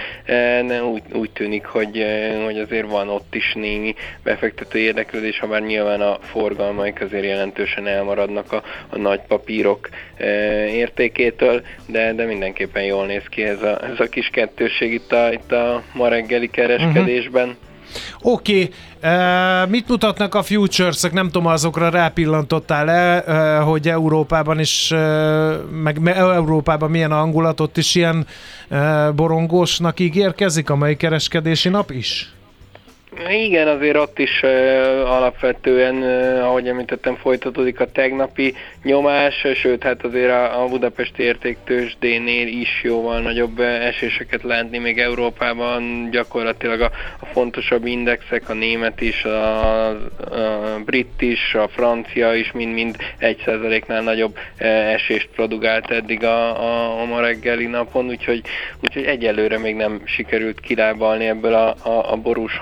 De 0.67 0.85
úgy, 0.85 1.03
úgy 1.13 1.31
tűnik, 1.31 1.65
hogy, 1.65 2.07
hogy 2.45 2.59
azért 2.59 2.91
van 2.91 3.09
ott 3.09 3.35
is 3.35 3.53
némi 3.55 3.95
befektető 4.23 4.79
érdeklődés, 4.79 5.39
ha 5.39 5.47
bár 5.47 5.63
nyilván 5.63 6.01
a 6.01 6.19
forgalmaik 6.21 7.01
azért 7.01 7.25
jelentősen 7.25 7.87
elmaradnak 7.87 8.53
a, 8.53 8.63
a 8.89 8.99
nagy 8.99 9.21
papírok 9.29 9.89
értékétől, 10.73 11.63
de, 11.87 12.13
de 12.13 12.25
mindenképpen 12.25 12.83
jól 12.83 13.07
néz 13.07 13.25
ki 13.29 13.43
ez 13.43 13.63
a, 13.63 13.85
ez 13.85 14.01
a 14.01 14.09
kis 14.09 14.29
kettőség 14.29 14.93
itt 14.93 15.13
a, 15.13 15.33
itt 15.33 15.53
a 15.53 15.83
ma 15.93 16.09
reggeli 16.09 16.51
kereskedésben. 16.51 17.57
Oké, 18.23 18.71
okay. 19.03 19.63
uh, 19.65 19.71
mit 19.71 19.89
mutatnak 19.89 20.35
a 20.35 20.43
futures 20.43 21.03
Nem 21.03 21.27
tudom, 21.27 21.47
azokra 21.47 21.89
rápillantottál-e, 21.89 23.25
uh, 23.27 23.65
hogy 23.65 23.89
Európában 23.89 24.59
is, 24.59 24.91
uh, 24.91 24.99
meg 25.83 26.01
me- 26.01 26.17
Európában 26.17 26.91
milyen 26.91 27.13
a 27.13 27.17
hangulat, 27.17 27.61
ott 27.61 27.77
is 27.77 27.95
ilyen 27.95 28.27
uh, 28.71 29.13
borongósnak 29.15 30.01
ígérkezik 30.01 30.71
a 30.71 30.77
mai 30.77 30.97
kereskedési 30.97 31.69
nap 31.69 31.91
is? 31.91 32.33
Igen, 33.27 33.69
azért 33.69 33.97
ott 33.97 34.19
is 34.19 34.41
uh, 34.43 34.51
alapvetően, 35.11 35.95
uh, 35.95 36.45
ahogy 36.45 36.69
említettem, 36.69 37.15
folytatódik 37.15 37.81
a 37.81 37.91
tegnapi 37.91 38.55
nyomás, 38.83 39.47
sőt, 39.55 39.83
hát 39.83 40.05
azért 40.05 40.31
a, 40.31 40.63
a 40.63 40.67
budapesti 40.69 41.23
értéktősdénél 41.23 42.47
is 42.47 42.81
jóval 42.83 43.21
nagyobb 43.21 43.61
eséseket 43.61 44.43
látni, 44.43 44.79
még 44.79 44.99
Európában. 44.99 46.11
Gyakorlatilag 46.11 46.81
a, 46.81 46.91
a 47.21 47.27
fontosabb 47.27 47.87
indexek, 47.87 48.49
a 48.49 48.53
német 48.53 49.01
is, 49.01 49.25
a, 49.25 49.89
a 49.89 49.97
brit 50.85 51.23
is, 51.23 51.55
a 51.55 51.69
francia 51.69 52.35
is 52.35 52.53
mind-mind 52.53 52.97
egy 53.19 53.43
százaléknál 53.45 54.03
nagyobb 54.03 54.39
esést 54.57 55.29
produkált 55.35 55.91
eddig 55.91 56.25
a, 56.25 56.63
a, 56.63 57.01
a 57.01 57.05
ma 57.05 57.21
reggeli 57.21 57.67
napon, 57.67 58.07
úgyhogy, 58.07 58.43
úgyhogy 58.81 59.05
egyelőre 59.05 59.59
még 59.59 59.75
nem 59.75 60.01
sikerült 60.05 60.61
kilábalni 60.61 61.27
ebből 61.27 61.55
a, 61.55 61.75
a, 61.83 62.13
a 62.13 62.17
borús 62.17 62.57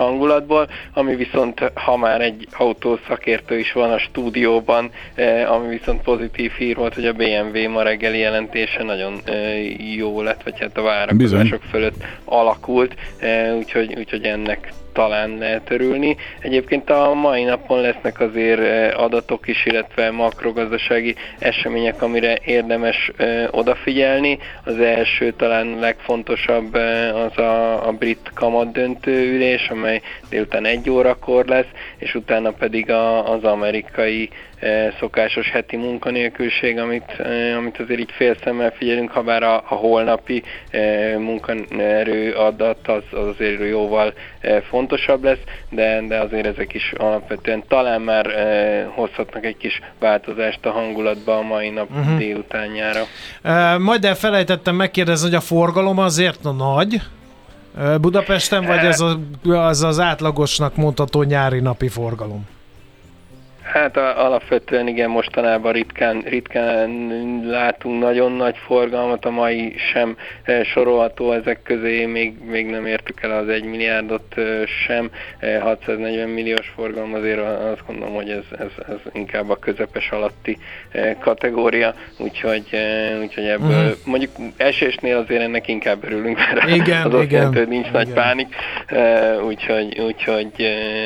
hangulatból, 0.47 0.69
ami 0.93 1.17
viszont, 1.17 1.73
ha 1.75 1.97
már 1.97 2.21
egy 2.21 2.49
autószakértő 2.53 3.59
is 3.59 3.73
van 3.73 3.91
a 3.91 3.99
stúdióban, 3.99 4.91
eh, 5.15 5.53
ami 5.53 5.69
viszont 5.69 6.03
pozitív 6.03 6.53
hír 6.53 6.77
volt, 6.77 6.95
hogy 6.95 7.07
a 7.07 7.13
BMW 7.13 7.69
ma 7.69 7.83
reggeli 7.83 8.19
jelentése 8.19 8.83
nagyon 8.83 9.21
eh, 9.25 9.95
jó 9.97 10.23
lett, 10.23 10.43
vagy 10.43 10.59
hát 10.59 10.79
a 10.79 10.83
várakozások 10.83 11.63
fölött 11.63 12.05
alakult, 12.25 12.95
eh, 13.19 13.57
úgyhogy, 13.57 13.95
úgyhogy 13.99 14.25
ennek 14.25 14.73
talán 14.97 15.39
lehet 15.39 15.71
örülni. 15.71 16.17
Egyébként 16.41 16.91
a 16.91 17.15
mai 17.15 17.45
napon 17.45 17.81
lesznek 17.81 18.21
azért 18.21 18.61
eh, 18.61 19.03
adatok 19.03 19.49
is, 19.49 19.67
illetve 19.67 20.11
makrogazdasági 20.11 21.15
események, 21.39 22.03
amire 22.03 22.39
érdemes 22.45 23.11
eh, 23.17 23.47
odafigyelni. 23.51 24.39
Az 24.65 24.79
első 24.79 25.33
talán 25.33 25.79
legfontosabb 25.79 26.75
eh, 26.75 27.25
az 27.25 27.39
a, 27.39 27.87
a 27.89 27.93
brit 27.93 28.31
kamat 28.35 28.73
döntőülés, 28.73 29.69
amely 29.69 30.01
délután 30.31 30.65
egy 30.65 30.91
órakor 30.91 31.47
lesz, 31.47 31.71
és 31.99 32.15
utána 32.15 32.51
pedig 32.51 32.91
a, 32.91 33.33
az 33.33 33.45
amerikai 33.45 34.31
szokásos 34.99 35.51
heti 35.51 35.77
munkanélküliség, 35.77 36.79
amit, 36.79 37.23
amit 37.57 37.81
azért 37.81 38.01
így 38.01 38.12
félszemmel 38.16 38.71
figyelünk, 38.71 39.11
ha 39.11 39.23
bár 39.23 39.42
a, 39.42 39.55
a 39.57 39.75
holnapi 39.75 40.42
munkaerő 41.19 42.33
adat 42.33 42.88
az, 42.88 43.19
az 43.19 43.27
azért 43.27 43.69
jóval 43.69 44.12
fontosabb 44.69 45.25
lesz, 45.25 45.38
de, 45.71 46.03
de 46.09 46.19
azért 46.19 46.47
ezek 46.47 46.75
is 46.75 46.92
alapvetően 46.97 47.62
talán 47.69 48.01
már 48.01 48.27
hozhatnak 48.95 49.45
egy 49.45 49.57
kis 49.57 49.81
változást 49.99 50.66
a 50.66 50.71
hangulatba 50.71 51.38
a 51.38 51.42
mai 51.42 51.71
nap 51.71 51.90
uh-huh. 51.90 52.19
délutánjára. 52.19 53.03
Majd 53.79 54.05
elfelejtettem 54.05 54.75
megkérdezni, 54.75 55.29
hogy 55.29 55.37
a 55.37 55.40
forgalom 55.40 55.99
azért 55.99 56.42
nagy, 56.42 57.01
Budapesten, 58.01 58.64
vagy 58.64 58.85
ez 58.85 59.01
az, 59.01 59.16
az 59.45 59.83
az 59.83 60.01
átlagosnak 60.01 60.77
mondható 60.77 61.23
nyári 61.23 61.61
napi 61.61 61.88
forgalom? 61.88 62.47
Hát 63.77 63.97
a, 63.97 64.25
alapvetően 64.25 64.89
igen, 64.89 65.11
mostanában 65.11 65.73
ritkán, 65.73 66.21
ritkán 66.21 66.91
látunk 67.45 68.03
nagyon 68.03 68.33
nagy 68.33 68.57
forgalmat, 68.57 69.25
a 69.25 69.31
mai 69.31 69.75
sem 69.93 70.17
e, 70.43 70.65
sorolható 70.65 71.33
ezek 71.33 71.62
közé, 71.62 72.05
még, 72.05 72.35
még 72.45 72.67
nem 72.67 72.87
értük 72.87 73.23
el 73.23 73.31
az 73.31 73.49
1 73.49 73.65
milliárdot 73.65 74.39
e, 74.39 74.67
sem, 74.67 75.11
e, 75.39 75.61
640 75.61 76.29
milliós 76.29 76.73
forgalom, 76.75 77.15
azért 77.15 77.41
azt 77.73 77.87
gondolom, 77.87 78.15
hogy 78.15 78.31
ez, 78.31 78.59
ez, 78.59 78.85
ez 78.89 78.99
inkább 79.12 79.51
a 79.51 79.57
közepes 79.57 80.11
alatti 80.11 80.59
e, 80.91 81.17
kategória, 81.19 81.95
úgyhogy, 82.19 82.67
e, 82.71 83.19
úgyhogy 83.21 83.47
ebből 83.47 83.69
uh-huh. 83.69 83.97
mondjuk 84.05 84.31
esésnél 84.57 85.17
azért 85.17 85.43
ennek 85.43 85.69
inkább 85.69 86.05
örülünk, 86.05 86.37
mert 86.37 86.69
igen, 86.69 87.03
az 87.07 87.15
azt 87.15 87.23
igen, 87.23 87.39
jelenti, 87.39 87.59
hogy 87.59 87.69
nincs 87.69 87.89
igen. 87.89 88.03
nagy 88.05 88.12
pánik, 88.12 88.55
e, 88.87 89.37
úgyhogy, 89.43 89.99
úgyhogy 89.99 90.53
e, 90.59 90.62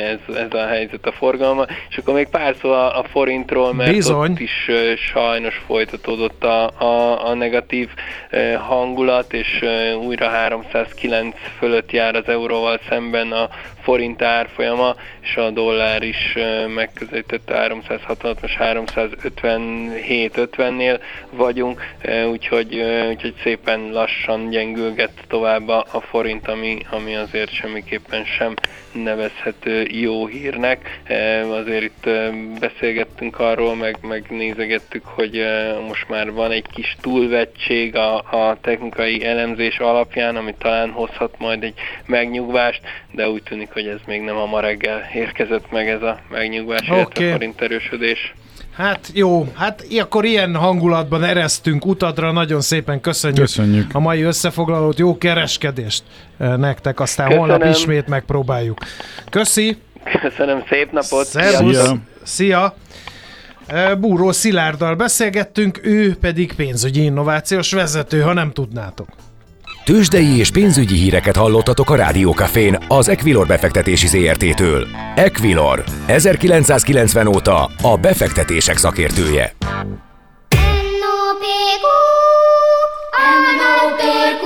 ez, 0.07 0.37
ez 0.37 0.53
a 0.55 0.67
helyzet 0.67 1.07
a 1.07 1.13
forgalma, 1.13 1.67
és 1.89 1.97
akkor 1.97 2.15
még 2.15 2.29
pár 2.29 2.59
szó 2.61 2.71
a, 2.71 2.99
a 2.99 3.03
forintról, 3.03 3.75
mert 3.75 3.93
Bizony. 3.93 4.31
ott 4.31 4.41
is 4.41 4.67
uh, 4.69 4.97
sajnos 4.97 5.63
folytatódott 5.67 6.45
a, 6.45 6.71
a, 6.79 7.27
a 7.27 7.35
negatív 7.35 7.89
uh, 8.33 8.55
hangulat, 8.55 9.33
és 9.33 9.61
uh, 9.63 10.05
újra 10.05 10.29
309 10.29 11.37
fölött 11.59 11.93
jár 11.93 12.15
az 12.15 12.29
euróval 12.29 12.81
szemben 12.89 13.33
a 13.33 13.49
forint 13.83 14.23
árfolyama, 14.23 14.95
és 15.21 15.37
a 15.37 15.51
dollár 15.51 16.03
is 16.03 16.37
megközelítette 16.75 17.55
366, 17.55 18.41
most 18.41 18.57
357-50-nél 18.61 21.01
vagyunk, 21.31 21.83
úgyhogy, 22.31 22.75
úgyhogy 23.09 23.35
szépen 23.43 23.91
lassan 23.93 24.51
gyengülget 24.51 25.13
tovább 25.29 25.69
a, 25.69 25.87
a 25.93 26.01
forint, 26.01 26.49
ami, 26.49 26.79
ami 26.91 27.17
azért 27.17 27.53
semmiképpen 27.53 28.25
sem 28.25 28.55
nevezhető 28.93 29.87
jó 29.91 30.27
hírnek. 30.27 31.01
Azért 31.51 31.83
itt 31.83 32.09
beszélgettünk 32.61 33.39
arról, 33.39 33.75
meg, 33.77 33.99
meg 34.03 34.25
nézegettük, 34.29 35.05
hogy 35.05 35.45
most 35.89 36.09
már 36.09 36.33
van 36.33 36.51
egy 36.51 36.67
kis 36.73 36.97
túlvettség 37.01 37.97
a, 37.97 38.17
a 38.17 38.59
technikai 38.61 39.25
elemzés 39.25 39.79
alapján, 39.79 40.37
ami 40.37 40.55
talán 40.59 40.91
hozhat 40.91 41.35
majd 41.39 41.63
egy 41.63 41.75
megnyugvást, 42.07 42.81
de 43.13 43.29
úgy 43.29 43.43
tűnik, 43.43 43.73
hogy 43.73 43.87
ez 43.87 43.99
még 44.07 44.21
nem 44.21 44.37
a 44.37 44.47
ma 44.47 44.61
reggel 44.61 45.01
érkezett 45.15 45.71
meg 45.71 45.89
ez 45.89 46.03
a 46.03 46.21
megnyugvás, 46.31 46.89
okay. 46.89 46.97
illetve 46.97 47.31
forint 47.31 47.61
erősödés. 47.61 48.35
Hát 48.77 49.11
jó, 49.15 49.47
hát 49.57 49.85
akkor 50.01 50.25
ilyen 50.25 50.55
hangulatban 50.55 51.25
eresztünk 51.25 51.87
utadra, 51.87 52.33
nagyon 52.33 52.61
szépen 52.61 53.01
köszönjük, 53.01 53.41
Köszönjük. 53.41 53.95
a 53.95 54.01
mai 54.01 54.23
összefoglalót, 54.23 54.99
jó 54.99 55.19
kereskedést 55.19 56.03
nektek, 56.39 57.01
aztán 57.01 57.27
Köszönöm. 57.27 57.49
holnap 57.49 57.75
ismét 57.75 58.07
megpróbáljuk. 58.07 58.79
Köszi! 59.31 59.77
Köszönöm, 60.21 60.63
szép 60.69 60.93
napot! 60.93 61.25
Szervusz! 61.25 61.77
Szia. 61.77 62.10
Szia! 62.23 62.75
Búró 63.99 64.33
Szilárddal 64.33 64.95
beszélgettünk, 64.95 65.81
ő 65.83 66.17
pedig 66.21 66.53
pénzügyi 66.53 67.03
innovációs 67.03 67.73
vezető, 67.73 68.21
ha 68.21 68.33
nem 68.33 68.53
tudnátok. 68.53 69.09
Tőzsdei 69.85 70.39
és 70.39 70.51
pénzügyi 70.51 70.95
híreket 70.95 71.37
hallottatok 71.37 71.91
a 71.91 71.95
Rádiókafén 71.95 72.79
az 72.89 73.09
Equilor 73.09 73.47
befektetési 73.47 74.07
ZRT-től. 74.07 74.87
Equilor, 75.15 75.85
1990 76.07 77.27
óta 77.27 77.71
a 77.83 77.97
befektetések 77.97 78.77
szakértője. 78.77 79.55
NOPQ, 81.01 81.85
NOPQ, 83.61 84.45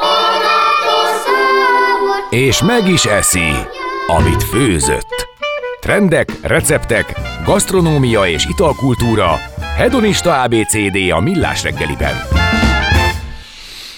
Adatos 0.00 1.22
És 2.30 2.62
meg 2.62 2.88
is 2.88 3.04
eszi, 3.04 3.50
amit 4.06 4.42
főzött. 4.42 5.27
Trendek, 5.80 6.32
receptek, 6.42 7.14
gasztronómia 7.44 8.26
és 8.26 8.46
italkultúra. 8.46 9.34
Hedonista 9.76 10.42
ABCD 10.42 10.96
a 11.10 11.20
millás 11.20 11.62
reggeliben. 11.62 12.14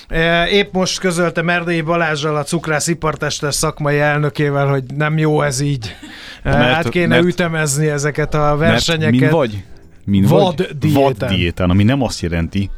Eh, 0.09 0.53
Épp 0.53 0.73
most 0.73 1.01
közölte 1.01 1.43
Merdei 1.43 1.81
Balázsral 1.81 2.37
a 2.37 2.43
cukrászipartestes 2.43 3.55
szakmai 3.55 3.99
elnökével, 3.99 4.67
hogy 4.67 4.83
nem 4.97 5.19
jó 5.19 5.43
ez 5.43 5.61
így. 5.61 5.97
Eh, 6.43 6.53
Mert- 6.53 6.75
hát 6.75 6.89
kéne 6.89 7.07
mert- 7.07 7.25
ütemezni 7.25 7.87
ezeket 7.89 8.35
a 8.35 8.39
Mert 8.59 8.59
versenyeket. 8.59 9.21
min 9.21 9.31
vagy? 9.31 9.65
Min 10.05 10.25
Vad 10.27 10.57
vagy? 10.57 10.69
diétán. 10.79 11.03
Vad 11.03 11.25
diétán, 11.25 11.71
ami 11.71 11.83
nem 11.85 12.03
azt 12.03 12.21
jelenti, 12.21 12.71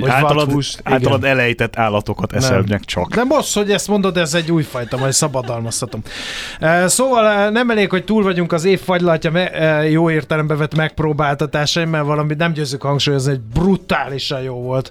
hogy, 0.00 0.10
Hogy 0.10 0.22
általad, 0.22 0.48
igen. 0.48 0.62
általad 0.82 1.24
elejtett 1.24 1.76
állatokat 1.78 2.32
eszel 2.32 2.64
meg 2.68 2.84
csak. 2.84 3.14
De 3.14 3.24
most, 3.24 3.54
hogy 3.54 3.70
ezt 3.70 3.88
mondod, 3.88 4.16
ez 4.16 4.34
egy 4.34 4.50
újfajta, 4.50 4.96
majd 4.96 5.12
szabadalmaztatom. 5.12 6.02
Szóval 6.86 7.50
nem 7.50 7.70
elég, 7.70 7.90
hogy 7.90 8.04
túl 8.04 8.22
vagyunk 8.22 8.52
az 8.52 8.64
év 8.64 8.80
fagylatja 8.80 9.82
jó 9.82 10.10
értelembe 10.10 10.54
vett 10.54 10.74
megpróbáltatásaim, 10.74 11.88
mert 11.88 12.04
valami 12.04 12.34
nem 12.38 12.52
győzök 12.52 12.82
hangsúlyozni, 12.82 13.30
hogy 13.30 13.40
brutálisan 13.40 14.40
jó 14.40 14.54
volt 14.54 14.90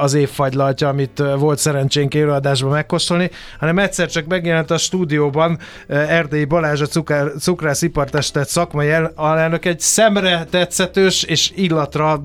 az 0.00 0.14
év 0.14 0.28
fagylatja, 0.28 0.88
amit 0.88 1.22
volt 1.38 1.58
szerencsénk 1.58 2.14
élőadásban 2.14 2.70
megkóstolni, 2.70 3.30
hanem 3.58 3.78
egyszer 3.78 4.08
csak 4.08 4.26
megjelent 4.26 4.70
a 4.70 4.78
stúdióban 4.78 5.58
Erdélyi 5.88 6.44
Balázs, 6.44 6.80
a 6.80 6.86
cukár, 6.86 7.26
cukrászipartestet 7.38 8.48
szakmai 8.48 8.90
el- 8.90 9.12
alelnök 9.14 9.64
egy 9.64 9.80
szemre 9.80 10.44
tetszetős 10.50 11.22
és 11.22 11.52
illatra 11.54 12.24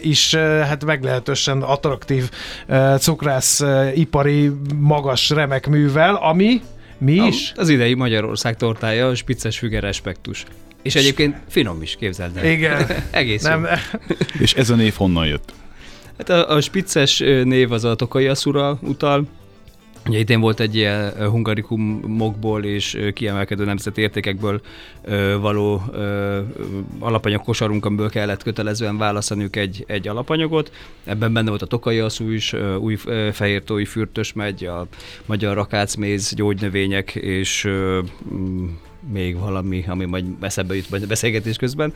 is 0.00 0.34
hát 0.34 0.84
meglehetősen 1.30 1.62
attraktív 1.62 2.30
eh, 2.66 2.98
cukrász 2.98 3.60
eh, 3.60 3.98
ipari 3.98 4.50
magas 4.76 5.30
remek 5.30 5.68
művel, 5.68 6.14
ami 6.14 6.60
mi 6.98 7.12
is? 7.12 7.52
Az 7.56 7.68
idei 7.68 7.94
Magyarország 7.94 8.56
tortája, 8.56 9.08
a 9.08 9.14
spicces 9.14 9.58
füge 9.58 9.80
respektus. 9.80 10.44
És 10.82 10.94
egyébként 10.94 11.36
finom 11.48 11.82
is, 11.82 11.96
képzeld 11.96 12.36
el. 12.36 12.44
Igen. 12.44 12.86
Egész 13.10 13.42
Nem. 13.42 13.66
És 14.38 14.54
ez 14.54 14.70
a 14.70 14.74
név 14.74 14.94
honnan 14.94 15.26
jött? 15.26 15.52
Hát 16.18 16.28
a, 16.28 16.50
a 16.50 16.60
spicces 16.60 17.20
ö, 17.20 17.42
név 17.44 17.72
az 17.72 17.84
a 17.84 17.94
Tokai 17.94 18.26
Aszura 18.26 18.78
utal, 18.82 19.26
Ugye 20.06 20.18
idén 20.18 20.40
volt 20.40 20.60
egy 20.60 20.76
ilyen 20.76 21.28
hungarikumokból 21.30 22.64
és 22.64 22.98
kiemelkedő 23.14 23.64
nemzeti 23.64 24.00
értékekből 24.00 24.60
való 25.40 25.82
alapanyag 26.98 27.42
kosarunk, 27.42 27.84
amiből 27.84 28.10
kellett 28.10 28.42
kötelezően 28.42 28.98
választaniuk 28.98 29.56
egy, 29.56 29.84
egy 29.86 30.08
alapanyagot. 30.08 30.72
Ebben 31.04 31.32
benne 31.32 31.48
volt 31.48 31.62
a 31.62 31.66
tokai 31.66 31.98
aszú 31.98 32.28
is, 32.30 32.52
új 32.78 32.96
ö, 33.04 33.28
fehér 33.32 33.64
tói 33.64 33.84
fürtös 33.84 34.32
megy, 34.32 34.64
a 34.64 34.86
magyar 35.26 35.54
rakácméz, 35.54 36.32
gyógynövények 36.34 37.14
és 37.14 37.68
még 39.12 39.38
valami, 39.38 39.84
ami 39.86 40.04
majd 40.04 40.24
eszembe 40.40 40.74
jut 40.74 40.90
majd 40.90 41.02
a 41.02 41.06
beszélgetés 41.06 41.56
közben. 41.56 41.92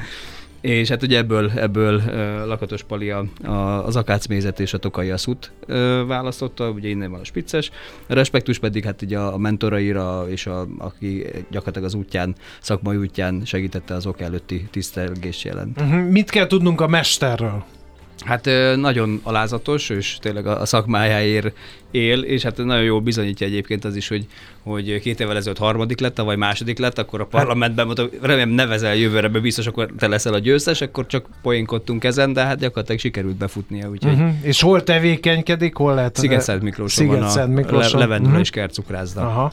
És 0.65 0.89
hát 0.89 1.03
ugye 1.03 1.19
ebből, 1.19 1.51
ebből 1.57 2.03
Lakatos 2.47 2.83
Pali 2.83 3.11
a, 3.11 3.25
a, 3.43 3.87
az 3.87 3.97
akácmézet 3.97 4.61
és 4.61 4.75
a 4.75 4.79
tokai 4.79 5.11
aszút 5.11 5.53
uh, 5.69 6.07
választotta, 6.07 6.71
ugye 6.71 6.89
innen 6.89 7.11
van 7.11 7.21
a 7.21 7.25
spicces. 7.25 7.71
A 8.09 8.15
respektus 8.15 8.59
pedig 8.59 8.85
hát 8.85 9.03
ugye 9.03 9.19
a 9.19 9.39
mentoraira, 9.39 10.25
és 10.29 10.47
a, 10.47 10.67
aki 10.79 11.27
gyakorlatilag 11.51 11.89
az 11.89 11.95
útján, 11.95 12.35
szakmai 12.61 12.97
útján 12.97 13.43
segítette 13.45 13.95
az 13.95 14.07
ok 14.07 14.21
előtti 14.21 14.69
tisztelgés 14.71 15.45
jelen. 15.45 15.73
Uh-huh. 15.77 16.09
Mit 16.09 16.31
kell 16.31 16.47
tudnunk 16.47 16.81
a 16.81 16.87
mesterről? 16.87 17.65
Hát 18.25 18.49
nagyon 18.77 19.21
alázatos, 19.23 19.89
és 19.89 20.17
tényleg 20.21 20.47
a 20.47 20.67
szakmájáért 20.67 21.57
él, 21.95 22.21
és 22.23 22.43
hát 22.43 22.57
nagyon 22.57 22.83
jól 22.85 23.01
bizonyítja 23.01 23.47
egyébként 23.47 23.85
az 23.85 23.97
is, 23.97 24.09
hogy, 24.09 24.27
hogy 24.63 25.01
két 25.01 25.21
évvel 25.21 25.37
ezelőtt 25.37 25.59
harmadik 25.59 26.01
lett, 26.01 26.19
vagy 26.21 26.37
második 26.37 26.79
lett, 26.79 26.99
akkor 26.99 27.21
a 27.21 27.25
parlamentben 27.27 27.85
mondta, 27.87 28.09
remélem 28.21 28.49
nevezel 28.49 28.95
jövőre, 28.95 29.29
be 29.29 29.39
biztos 29.39 29.67
akkor 29.67 29.89
te 29.99 30.07
leszel 30.09 30.35
a 30.35 30.39
győztes, 30.39 30.81
akkor 30.81 31.07
csak 31.07 31.27
poénkodtunk 31.43 32.05
ezen, 32.05 32.33
de 32.33 32.45
hát 32.45 32.59
gyakorlatilag 32.59 33.01
sikerült 33.01 33.37
befutnia, 33.37 33.89
úgyhogy 33.89 34.13
Uh-huh. 34.15 34.31
És 34.43 34.61
hol 34.61 34.83
tevékenykedik, 34.83 35.75
hol 35.77 35.95
lehet? 35.95 36.17
Sziget-Szent 36.17 36.63
Miklóson 36.63 37.07
van 37.07 37.15
a 37.17 37.19
Sziget-Szent 37.19 37.55
Miklóson. 37.55 37.99
le, 37.99 38.05
levendula 38.07 38.33
Mhm. 38.33 38.41
és 38.41 38.51
kertcukrászda. 38.51 39.21
Aha. 39.21 39.53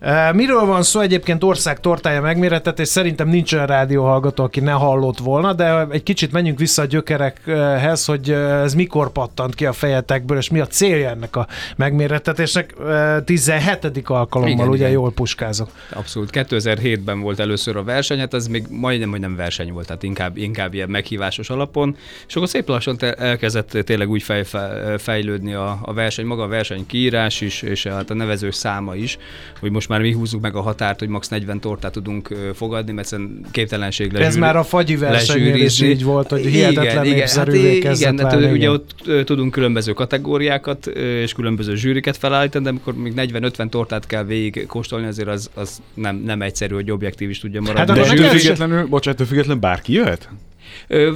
E, 0.00 0.32
Miről 0.32 0.64
van 0.64 0.82
szó 0.82 1.00
egyébként 1.00 1.44
ország 1.44 1.80
tortája 1.80 2.20
megméretetés? 2.20 2.88
Szerintem 2.88 3.28
nincs 3.28 3.52
olyan 3.52 3.66
rádióhallgató, 3.66 4.44
aki 4.44 4.60
ne 4.60 4.70
hallott 4.70 5.18
volna, 5.18 5.52
de 5.52 5.86
egy 5.90 6.02
kicsit 6.02 6.32
menjünk 6.32 6.58
vissza 6.58 6.82
a 6.82 6.84
gyökerekhez, 6.84 8.04
hogy 8.04 8.30
ez 8.30 8.74
mikor 8.74 9.12
pattant 9.12 9.54
ki 9.54 9.66
a 9.66 9.72
fejetekből, 9.72 10.36
és 10.38 10.50
mi 10.50 10.60
a 10.60 10.66
célja 10.66 11.08
ennek 11.08 11.36
a 11.36 11.46
megméretetésnek. 11.76 12.74
E, 12.88 13.22
17. 13.22 14.02
alkalommal, 14.04 14.54
Igen, 14.54 14.68
ugye 14.68 14.76
igen. 14.76 14.90
jól 14.90 15.12
puskázok. 15.12 15.70
Abszolút. 15.90 16.30
2007-ben 16.32 17.20
volt 17.20 17.40
először 17.40 17.76
a 17.76 17.82
verseny, 17.82 18.18
hát 18.18 18.34
ez 18.34 18.46
még 18.46 18.64
majdnem, 18.70 19.10
hogy 19.10 19.20
nem 19.20 19.36
verseny 19.36 19.72
volt, 19.72 19.86
tehát 19.86 20.02
inkább, 20.02 20.36
inkább 20.36 20.74
ilyen 20.74 20.90
meghívásos 20.90 21.50
alapon, 21.50 21.96
és 22.28 22.36
akkor 22.36 22.48
szép 22.48 22.68
lassan 22.68 22.96
elkezdett 23.16 23.70
tényleg 23.84 24.10
úgy 24.10 24.22
fej, 24.22 24.44
fe- 24.44 25.00
fejlődni 25.02 25.52
a, 25.52 25.78
a 25.82 25.92
verseny, 25.92 26.26
maga 26.26 26.42
a 26.42 26.48
verseny 26.48 26.86
kiírás 26.86 27.40
is, 27.40 27.62
és 27.62 27.86
hát 27.86 28.10
a 28.10 28.14
nevezős 28.14 28.54
száma 28.54 28.94
is, 28.94 29.18
hogy 29.60 29.70
most 29.70 29.88
már 29.88 30.00
mi 30.00 30.12
húzzuk 30.12 30.40
meg 30.40 30.56
a 30.56 30.60
határt, 30.60 30.98
hogy 30.98 31.08
max 31.08 31.28
40 31.28 31.60
tortát 31.60 31.92
tudunk 31.92 32.34
fogadni, 32.54 32.92
mert 32.92 33.08
szerintem 33.08 33.50
képtelenség 33.50 34.12
le 34.12 34.24
Ez 34.24 34.36
már 34.36 34.56
a 34.56 34.62
fagyi 34.62 34.96
versenynél 34.96 35.64
is 35.64 35.80
így 35.80 36.04
volt, 36.04 36.28
hogy 36.28 36.46
hihetetlen 36.46 37.06
népszerűvé 37.06 37.72
hát, 37.72 37.82
kezdett 37.82 38.12
igen, 38.12 38.26
hát 38.26 38.36
ugye 38.36 38.54
igen. 38.54 38.70
ott 38.70 39.24
tudunk 39.24 39.52
különböző 39.52 39.92
kategóriákat 39.92 40.86
és 40.86 41.32
különböző 41.32 41.63
zsűriket 41.72 42.16
felállítani, 42.16 42.64
de 42.64 42.70
amikor 42.70 42.94
még 42.94 43.12
40-50 43.16 43.68
tortát 43.68 44.06
kell 44.06 44.24
végig 44.24 44.66
kóstolni, 44.66 45.06
azért 45.06 45.28
az, 45.28 45.50
az 45.54 45.82
nem, 45.94 46.16
nem 46.16 46.42
egyszerű, 46.42 46.74
hogy 46.74 46.90
objektív 46.90 47.30
is 47.30 47.38
tudja 47.38 47.60
maradni. 47.60 47.98
Hát 47.98 48.16
De 48.16 48.28
függetlenül, 48.28 48.86
bocsánat, 48.86 49.26
függetlenül 49.26 49.60
bárki 49.60 49.92
jöhet? 49.92 50.28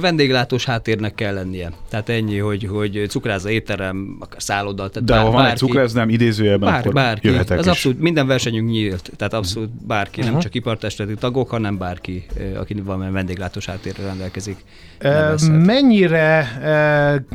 Vendéglátós 0.01 0.65
háttérnek 0.65 1.15
kell 1.15 1.33
lennie. 1.33 1.71
Tehát 1.89 2.09
ennyi, 2.09 2.37
hogy, 2.37 2.67
hogy 2.71 3.05
cukrászda, 3.09 3.49
étterem, 3.49 4.15
akár 4.19 4.41
szálloda. 4.41 4.89
Tehát 4.89 5.09
De 5.09 5.17
ha 5.17 5.23
van 5.31 5.33
egy 5.39 5.41
bárki- 5.47 5.57
cukrász, 5.65 5.91
nem 5.93 6.09
idézőjelben, 6.09 6.69
Bár, 6.69 6.79
akkor 6.79 6.93
bárki. 6.93 7.27
jöhetek 7.27 7.57
Az 7.59 7.65
is. 7.65 7.71
abszolút 7.71 7.99
minden 7.99 8.27
versenyünk 8.27 8.69
nyílt, 8.69 9.11
tehát 9.17 9.33
abszolút 9.33 9.85
bárki, 9.87 10.21
nem 10.21 10.39
csak 10.39 10.55
ipartestületi 10.55 11.15
tagok, 11.15 11.49
hanem 11.49 11.77
bárki, 11.77 12.25
aki 12.57 12.73
valamilyen 12.81 13.13
vendéglátós 13.13 13.65
háttérrel 13.65 14.05
rendelkezik. 14.05 14.57
Nevezhet. 14.99 15.65
Mennyire 15.65 16.47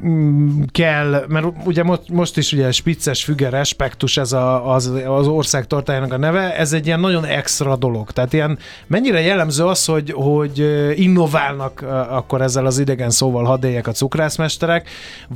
mm, 0.06 0.62
kell, 0.72 1.24
mert 1.28 1.46
ugye 1.64 1.82
most, 1.82 2.00
most 2.08 2.36
is 2.36 2.52
ugye 2.52 2.72
spicces 2.72 3.24
füge 3.24 3.48
respektus 3.48 4.16
ez 4.16 4.32
a, 4.32 4.74
az, 4.74 4.92
az 5.06 5.26
ország 5.26 5.66
tortájának 5.66 6.12
a 6.12 6.16
neve, 6.16 6.56
ez 6.56 6.72
egy 6.72 6.86
ilyen 6.86 7.00
nagyon 7.00 7.24
extra 7.24 7.76
dolog. 7.76 8.10
Tehát 8.10 8.32
ilyen 8.32 8.58
mennyire 8.86 9.20
jellemző 9.20 9.64
az, 9.64 9.84
hogy, 9.84 10.10
hogy 10.10 10.58
innoválnak 10.96 11.84
akkor 12.10 12.42
ezzel 12.42 12.66
az 12.66 12.78
idegen 12.78 13.10
szóval 13.10 13.44
hadélyek 13.44 13.86
a 13.86 13.92
cukrászmesterek, 13.92 14.88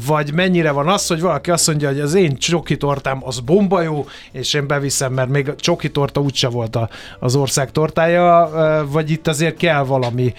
vagy 0.07 0.33
mennyire 0.33 0.71
van 0.71 0.89
az, 0.89 1.07
hogy 1.07 1.21
valaki 1.21 1.51
azt 1.51 1.67
mondja, 1.67 1.89
hogy 1.89 2.01
az 2.01 2.15
én 2.15 2.37
csoki 2.37 2.77
tortám 2.77 3.21
az 3.25 3.41
bomba 3.41 3.83
jó, 3.83 4.07
és 4.33 4.55
én 4.55 4.67
beviszem, 4.67 5.13
mert 5.13 5.29
még 5.29 5.49
a 5.49 5.55
csoki 5.55 5.91
torta 5.91 6.21
úgyse 6.21 6.49
volt 6.49 6.77
a, 6.77 6.89
az 7.19 7.37
ország 7.37 7.73
tortája, 7.73 8.51
vagy 8.91 9.11
itt 9.11 9.27
azért 9.27 9.57
kell 9.57 9.85
valami 9.85 10.33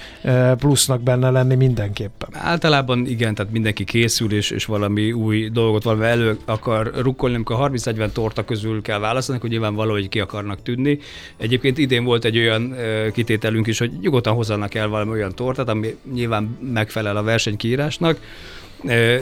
plusznak 0.57 1.01
benne 1.01 1.29
lenni 1.29 1.55
mindenképpen. 1.55 2.29
Általában 2.31 3.05
igen, 3.05 3.35
tehát 3.35 3.51
mindenki 3.51 3.83
készül, 3.83 4.33
és, 4.33 4.51
és 4.51 4.65
valami 4.65 5.11
új 5.11 5.49
dolgot 5.49 5.83
valami 5.83 6.05
elő 6.05 6.37
akar 6.45 6.91
rukkolni, 7.01 7.35
amikor 7.35 7.71
30-40 7.71 8.11
torta 8.11 8.43
közül 8.45 8.81
kell 8.81 8.99
választani, 8.99 9.39
hogy 9.39 9.49
nyilván 9.49 9.75
valahogy 9.75 10.09
ki 10.09 10.19
akarnak 10.19 10.61
tűnni. 10.61 10.99
Egyébként 11.37 11.77
idén 11.77 12.03
volt 12.03 12.25
egy 12.25 12.37
olyan 12.37 12.75
kitételünk 13.13 13.67
is, 13.67 13.79
hogy 13.79 13.91
nyugodtan 14.01 14.33
hozzanak 14.33 14.73
el 14.73 14.87
valami 14.87 15.11
olyan 15.11 15.35
tortát, 15.35 15.69
ami 15.69 15.95
nyilván 16.19 16.57
megfelel 16.73 17.17
a 17.17 17.23
versenykiírásnak, 17.23 18.19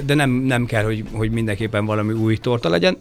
de 0.05 0.13
nem, 0.13 0.29
nem 0.29 0.65
kell, 0.65 0.83
hogy, 0.83 1.03
hogy 1.11 1.31
mindenképpen 1.31 1.85
valami 1.85 2.13
új 2.13 2.37
torta 2.37 2.69
legyen. 2.69 2.97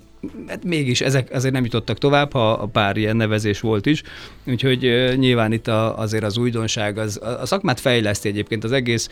Hát 0.48 0.64
mégis 0.64 1.00
ezek 1.00 1.32
azért 1.32 1.54
nem 1.54 1.64
jutottak 1.64 1.98
tovább, 1.98 2.32
ha 2.32 2.52
a 2.52 2.66
pár 2.66 2.96
ilyen 2.96 3.16
nevezés 3.16 3.60
volt 3.60 3.86
is, 3.86 4.02
úgyhogy 4.44 5.14
nyilván 5.16 5.52
itt 5.52 5.68
a, 5.68 5.98
azért 5.98 6.24
az 6.24 6.38
újdonság, 6.38 6.98
az, 6.98 7.20
a, 7.40 7.46
szakmát 7.46 7.80
fejleszti 7.80 8.28
egyébként 8.28 8.64
az 8.64 8.72
egész 8.72 9.08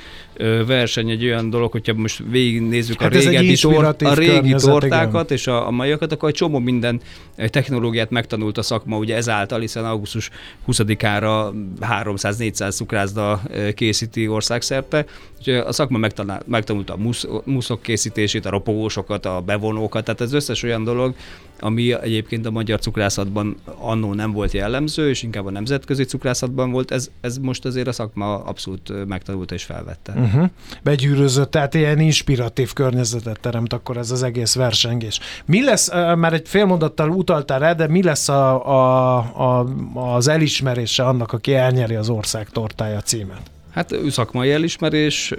verseny 0.67 1.11
egy 1.11 1.25
olyan 1.25 1.51
dolog, 1.51 1.73
hogyha 1.73 1.95
most 1.95 2.23
végignézzük 2.31 3.01
Hát 3.01 3.15
a 3.15 3.19
régebbi, 3.19 3.57
tor, 3.57 3.97
a 3.99 4.15
régi 4.15 4.55
tortákat 4.55 5.31
és 5.31 5.47
a, 5.47 5.67
a 5.67 5.71
maiakat, 5.71 6.13
akkor 6.13 6.29
egy 6.29 6.35
csomó 6.35 6.59
minden 6.59 7.01
technológiát 7.37 8.11
megtanult 8.11 8.59
a 8.59 8.63
szakma, 8.63 8.97
ugye 8.97 9.17
ezáltal, 9.17 9.61
hiszen 9.61 9.85
augusztus 9.85 10.31
20-ára 10.67 11.53
300-400 11.81 12.75
cukrászda 12.75 13.43
készíti 13.75 14.29
országszerte, 14.29 15.05
úgyhogy 15.39 15.55
a 15.55 15.73
szakma 15.73 15.99
megtanulta 16.47 16.93
a 16.93 16.97
musz, 16.97 17.27
muszok 17.45 17.83
készítését, 17.83 18.47
a 18.47 18.51
ropogósokat, 18.51 19.27
a 19.27 19.41
bevonókat, 19.41 20.05
tehát 20.05 20.21
ez 20.21 20.33
összes 20.33 20.63
olyan 20.63 20.85
dolog, 20.85 21.04
ami 21.61 21.93
egyébként 21.93 22.47
a 22.47 22.51
magyar 22.51 22.81
cukrászatban 22.81 23.57
annó 23.79 24.15
nem 24.15 24.33
volt 24.33 24.53
jellemző, 24.53 25.09
és 25.09 25.23
inkább 25.23 25.47
a 25.47 25.51
nemzetközi 25.51 26.05
cukrászatban 26.05 26.71
volt, 26.71 26.91
ez, 26.91 27.11
ez 27.21 27.39
most 27.39 27.65
azért 27.65 27.87
a 27.87 27.93
szakma 27.93 28.45
abszolút 28.45 29.07
megtanulta 29.07 29.55
és 29.55 29.65
felvette. 29.65 30.13
Uh-huh. 30.13 30.49
Begyűrözött, 30.83 31.51
tehát 31.51 31.75
ilyen 31.75 32.01
inspiratív 32.01 32.73
környezetet 32.73 33.41
teremt 33.41 33.73
akkor 33.73 33.97
ez 33.97 34.11
az 34.11 34.23
egész 34.23 34.55
versengés. 34.55 35.21
Mi 35.45 35.65
lesz, 35.65 35.91
már 36.17 36.33
egy 36.33 36.49
fél 36.49 36.65
mondattal 36.65 37.11
utaltál 37.11 37.59
rá, 37.59 37.73
de 37.73 37.89
mi 37.89 38.03
lesz 38.03 38.29
a, 38.29 38.69
a, 38.69 39.17
a, 39.19 39.67
az 39.95 40.29
elismerése 40.29 41.07
annak, 41.07 41.33
aki 41.33 41.55
elnyeri 41.55 41.95
az 41.95 42.09
ország 42.09 42.49
tortája 42.51 43.01
címet? 43.01 43.54
Hát 43.75 43.95
szakmai 44.11 44.53
elismerés, 44.53 45.33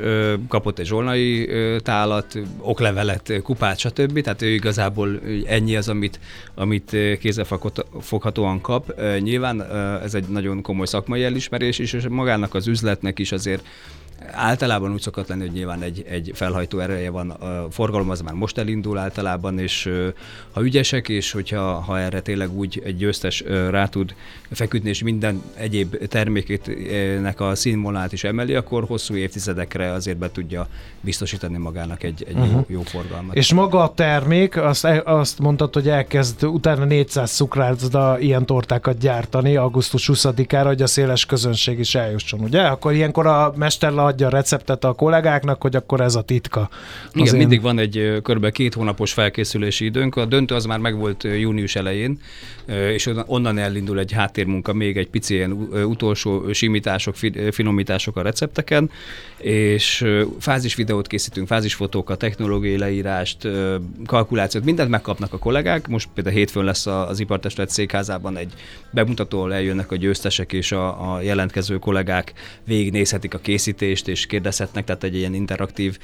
kapott 0.48 0.80
egy 0.80 0.86
zsolnai 0.86 1.50
tálat, 1.80 2.40
oklevelet, 2.60 3.34
kupát, 3.44 3.78
stb. 3.78 4.22
Tehát 4.22 4.42
ő 4.42 4.48
igazából 4.48 5.22
ennyi 5.46 5.76
az, 5.76 5.90
amit, 5.90 6.20
amit 6.56 6.98
kézzelfoghatóan 7.20 8.62
kap. 8.62 9.02
Nyilván 9.20 9.62
ez 10.04 10.14
egy 10.14 10.28
nagyon 10.28 10.62
komoly 10.62 10.86
szakmai 10.86 11.24
elismerés 11.24 11.80
is, 11.80 11.94
és 11.94 12.08
magának 12.10 12.54
az 12.54 12.68
üzletnek 12.68 13.20
is 13.20 13.32
azért 13.32 13.66
Általában 14.32 14.94
úgy 14.94 15.02
szokott 15.02 15.28
lenni, 15.28 15.42
hogy 15.42 15.52
nyilván 15.52 15.82
egy, 15.82 16.06
egy 16.10 16.32
felhajtó 16.34 16.80
ereje 16.80 17.10
van, 17.10 17.30
a 17.30 17.72
forgalom 17.72 18.10
az 18.10 18.22
már 18.22 18.34
most 18.34 18.58
elindul 18.58 18.98
általában, 18.98 19.60
és 19.60 19.90
ha 20.52 20.64
ügyesek, 20.64 21.10
és 21.10 21.32
hogyha 21.32 21.74
ha 21.74 22.00
erre 22.00 22.22
tényleg 22.22 22.58
úgy 22.58 22.82
egy 22.86 22.98
győztes 22.98 23.44
rá 23.70 23.86
tud 23.86 24.16
feküdni, 24.52 24.90
és 24.90 25.04
minden 25.04 25.42
egyéb 25.56 26.08
termékének 26.08 27.40
a 27.40 27.56
színvonalát 27.56 28.14
is 28.14 28.24
emeli, 28.24 28.56
akkor 28.56 28.84
hosszú 28.84 29.16
évtizedekre 29.16 29.92
azért 29.92 30.18
be 30.18 30.32
tudja 30.32 30.68
biztosítani 31.02 31.58
magának 31.58 32.04
egy, 32.04 32.26
egy 32.28 32.36
uh-huh. 32.36 32.52
jó, 32.52 32.66
jó 32.68 32.82
forgalmat. 32.82 33.36
És 33.36 33.54
maga 33.54 33.84
a 33.84 33.94
termék, 33.94 34.58
azt, 34.58 34.86
azt 35.04 35.40
mondtad, 35.40 35.74
hogy 35.74 35.90
elkezd 35.90 36.44
utána 36.44 36.86
400 36.86 37.32
cukrászda 37.32 38.20
ilyen 38.20 38.46
tortákat 38.46 38.98
gyártani 38.98 39.56
augusztus 39.56 40.10
20-ára, 40.14 40.66
hogy 40.66 40.82
a 40.82 40.88
széles 40.88 41.26
közönség 41.26 41.80
is 41.80 41.96
eljusson, 41.96 42.40
ugye? 42.40 42.62
Akkor 42.62 42.94
ilyenkor 42.94 43.28
a 43.28 43.54
mesterlap 43.56 44.15
adja 44.16 44.28
a 44.28 44.30
receptet 44.30 44.84
a 44.84 44.94
kollégáknak, 44.94 45.62
hogy 45.62 45.76
akkor 45.76 46.02
ez 46.02 46.16
a 46.16 46.22
titka. 46.22 46.70
Igen, 47.14 47.34
én- 47.34 47.40
mindig 47.40 47.62
van 47.62 47.80
egy 47.80 48.20
kb. 48.22 48.52
két 48.52 48.74
hónapos 48.74 49.14
felkészülési 49.14 49.86
időnk. 49.86 50.16
A 50.16 50.26
döntő 50.26 50.56
az 50.56 50.66
már 50.66 50.80
megvolt 50.80 51.24
június 51.24 51.76
elején, 51.76 52.20
és 52.94 53.10
onnan- 53.26 53.58
elindul 53.58 54.00
egy 54.00 54.12
háttérmunka, 54.12 54.74
még 54.74 54.98
egy 54.98 55.08
pici 55.08 55.34
ilyen 55.34 55.52
utolsó 55.86 56.54
simítások, 56.54 57.16
finomítások 57.52 58.18
a 58.18 58.22
recepteken, 58.22 58.90
és 59.38 60.02
ö, 60.02 60.24
fázisvideót 60.40 61.08
készítünk, 61.08 61.48
fázisfotókat, 61.48 62.18
technológiai 62.20 62.78
leírást, 62.78 63.48
kalkulációt, 64.06 64.64
mindent 64.64 64.90
megkapnak 64.90 65.34
a 65.34 65.38
kollégák. 65.38 65.88
Most 65.88 66.08
például 66.14 66.36
hétfőn 66.36 66.64
lesz 66.64 66.86
a- 66.86 67.10
az 67.10 67.20
Ipartestület 67.20 67.70
székházában 67.70 68.38
egy 68.38 68.54
bemutató, 68.92 69.38
ahol 69.38 69.54
eljönnek 69.54 69.92
a 69.92 69.96
győztesek 69.96 70.54
és 70.54 70.72
a, 70.72 71.14
a 71.14 71.22
jelentkező 71.22 71.78
kollégák 71.78 72.34
végignézhetik 72.64 73.34
a 73.34 73.38
készítést 73.38 74.05
és 74.08 74.26
kérdezhetnek, 74.26 74.84
tehát 74.84 75.04
egy 75.04 75.16
ilyen 75.16 75.34
interaktív 75.34 75.98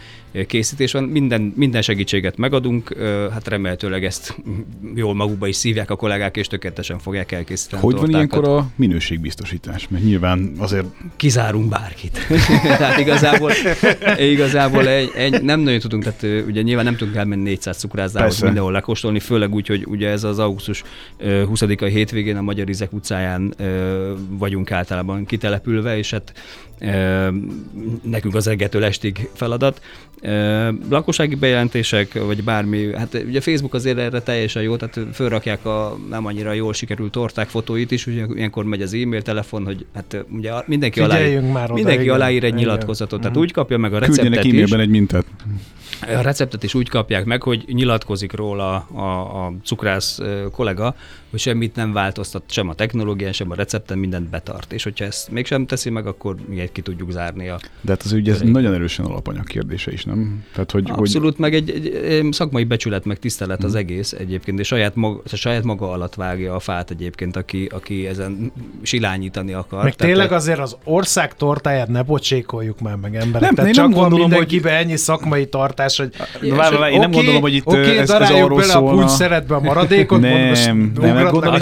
készítés 0.47 0.91
van. 0.91 1.03
Minden, 1.03 1.53
minden 1.55 1.81
segítséget 1.81 2.37
megadunk, 2.37 2.95
hát 3.31 3.47
remélhetőleg 3.47 4.05
ezt 4.05 4.35
jól 4.95 5.13
magukba 5.13 5.47
is 5.47 5.55
szívják 5.55 5.89
a 5.89 5.95
kollégák, 5.95 6.37
és 6.37 6.47
tökéletesen 6.47 6.99
fogják 6.99 7.31
elkészíteni. 7.31 7.81
Hogy 7.81 7.95
van 7.95 8.09
ilyenkor 8.09 8.47
a 8.47 8.69
minőségbiztosítás? 8.75 9.87
Mert 9.87 10.03
nyilván 10.03 10.51
azért 10.57 10.85
kizárunk 11.15 11.69
bárkit. 11.69 12.27
tehát 12.63 12.99
igazából, 12.99 13.51
igazából 14.17 14.87
egy, 14.87 15.11
egy, 15.15 15.43
nem 15.43 15.59
nagyon 15.59 15.79
tudunk, 15.79 16.03
tehát 16.03 16.45
ugye 16.47 16.61
nyilván 16.61 16.85
nem 16.85 16.95
tudunk 16.95 17.17
elmenni 17.17 17.41
400 17.41 17.77
cukrászdához 17.77 18.39
mindenhol 18.41 18.71
lekóstolni, 18.71 19.19
főleg 19.19 19.53
úgy, 19.53 19.67
hogy 19.67 19.85
ugye 19.87 20.09
ez 20.09 20.23
az 20.23 20.39
augusztus 20.39 20.83
ö, 21.17 21.43
20-a 21.53 21.85
hétvégén 21.85 22.37
a 22.37 22.41
Magyar 22.41 22.69
Izek 22.69 22.93
utcáján 22.93 23.53
vagyunk 24.29 24.71
általában 24.71 25.25
kitelepülve, 25.25 25.97
és 25.97 26.11
hát 26.11 26.33
nekünk 28.03 28.35
az 28.35 28.45
reggeltől 28.45 28.83
estig 28.83 29.29
feladat. 29.33 29.81
Lakossági 30.89 31.35
bejelentések, 31.35 32.23
vagy 32.25 32.43
bármi, 32.43 32.95
hát 32.95 33.23
ugye 33.27 33.41
Facebook 33.41 33.73
azért 33.73 33.97
erre 33.97 34.21
teljesen 34.21 34.61
jó, 34.63 34.75
tehát 34.75 34.99
fölrakják 35.13 35.65
a 35.65 35.97
nem 36.09 36.25
annyira 36.25 36.53
jól 36.53 36.73
sikerült 36.73 37.11
torták 37.11 37.47
fotóit 37.47 37.91
is, 37.91 38.07
ugye 38.07 38.25
ilyenkor 38.35 38.63
megy 38.63 38.81
az 38.81 38.93
e-mail, 38.93 39.21
telefon, 39.21 39.65
hogy 39.65 39.85
hát 39.93 40.25
ugye 40.29 40.51
mindenki, 40.65 40.99
Figyeljünk 41.01 41.37
aláír, 41.39 41.53
már 41.53 41.63
oda, 41.65 41.73
mindenki 41.73 42.01
igen. 42.03 42.15
aláír 42.15 42.43
egy 42.43 42.47
Igen. 42.47 42.59
nyilatkozatot, 42.59 43.19
tehát 43.19 43.35
Mhm. 43.35 43.43
úgy 43.45 43.51
kapja 43.51 43.77
meg 43.77 43.93
a 43.93 43.99
receptet 43.99 44.21
küldjenek 44.21 44.45
is, 44.45 44.51
e-mailben 44.51 44.79
egy 44.79 44.89
mintát. 44.89 45.25
A 46.01 46.21
receptet 46.21 46.63
is 46.63 46.73
úgy 46.73 46.89
kapják 46.89 47.25
meg, 47.25 47.43
hogy 47.43 47.63
nyilatkozik 47.67 48.33
róla 48.33 48.75
a, 48.75 49.45
a 49.45 49.53
cukrász 49.63 50.19
kollega, 50.51 50.95
hogy 51.29 51.39
semmit 51.39 51.75
nem 51.75 51.93
változtat, 51.93 52.43
sem 52.47 52.69
a 52.69 52.73
technológián, 52.73 53.31
sem 53.33 53.51
a 53.51 53.55
recepten, 53.55 53.97
mindent 53.97 54.29
betart. 54.29 54.73
És 54.73 54.83
hogyha 54.83 55.05
ezt 55.05 55.31
mégsem 55.31 55.65
teszi 55.65 55.89
meg, 55.89 56.07
akkor 56.07 56.35
még 56.47 56.71
ki 56.71 56.81
tudjuk 56.81 57.11
zárni 57.11 57.47
a 57.49 57.59
De 57.81 57.91
hát 57.91 58.01
az 58.01 58.11
ugye 58.11 58.31
ez 58.31 58.41
Öreg. 58.41 58.51
nagyon 58.51 58.73
erősen 58.73 59.05
alapanyag 59.05 59.43
kérdése 59.45 59.91
is, 59.91 60.03
nem? 60.05 60.43
Tehát, 60.53 60.71
hogy, 60.71 60.89
Abszolút, 60.91 61.37
meg 61.37 61.53
egy, 61.53 61.69
egy, 61.69 61.87
egy 61.87 62.31
szakmai 62.33 62.63
becsület, 62.63 63.05
meg 63.05 63.19
tisztelet 63.19 63.57
Mhm. 63.57 63.67
az 63.67 63.75
egész 63.75 64.11
egyébként, 64.11 64.59
és 64.59 64.67
saját 64.67 64.95
maga, 64.95 65.21
saját 65.25 65.63
maga 65.63 65.91
alatt 65.91 66.15
vágja 66.15 66.55
a 66.55 66.59
fát 66.59 66.91
egyébként, 66.91 67.35
aki, 67.35 67.65
aki 67.71 68.07
ezen 68.07 68.51
silányítani 68.81 69.53
akar. 69.53 69.83
Meg 69.83 69.95
Tehát, 69.95 70.13
tényleg 70.13 70.31
azért 70.31 70.59
az 70.59 70.77
ország 70.83 71.35
tortáját 71.35 71.87
ne 71.87 72.01
bocsékoljuk 72.03 72.79
már 72.79 72.95
meg 72.95 73.15
emberek. 73.15 73.41
Nem, 73.41 73.53
Tehát 73.55 73.69
én 73.69 73.75
csak 73.75 73.87
nem 73.89 73.99
gondolom, 73.99 74.29
mindenkibe 74.29 74.71
ennyi 74.77 74.95
szakmai 74.95 75.47
tartás, 75.47 75.80
hogy 75.97 76.49
Na, 76.49 76.55
várj, 76.55 76.75
várj, 76.75 76.93
én 76.93 76.99
nem 76.99 77.07
Oké, 77.09 77.15
gondolom, 77.17 77.41
hogy 77.41 77.53
itt 77.53 77.65
oké, 77.65 77.77
ö, 77.77 77.99
ez, 77.99 78.09
ez 78.09 78.29
arról 78.29 78.59
bele 78.59 78.73
a 78.73 78.77
szólna. 78.77 78.97
puncs 78.97 79.09
szeretbe 79.09 79.55
a 79.55 79.59
maradékot, 79.59 80.19
Nem, 80.31 80.31
nem, 80.31 81.13
nem, 81.15 81.27
gondolom, 81.29 81.59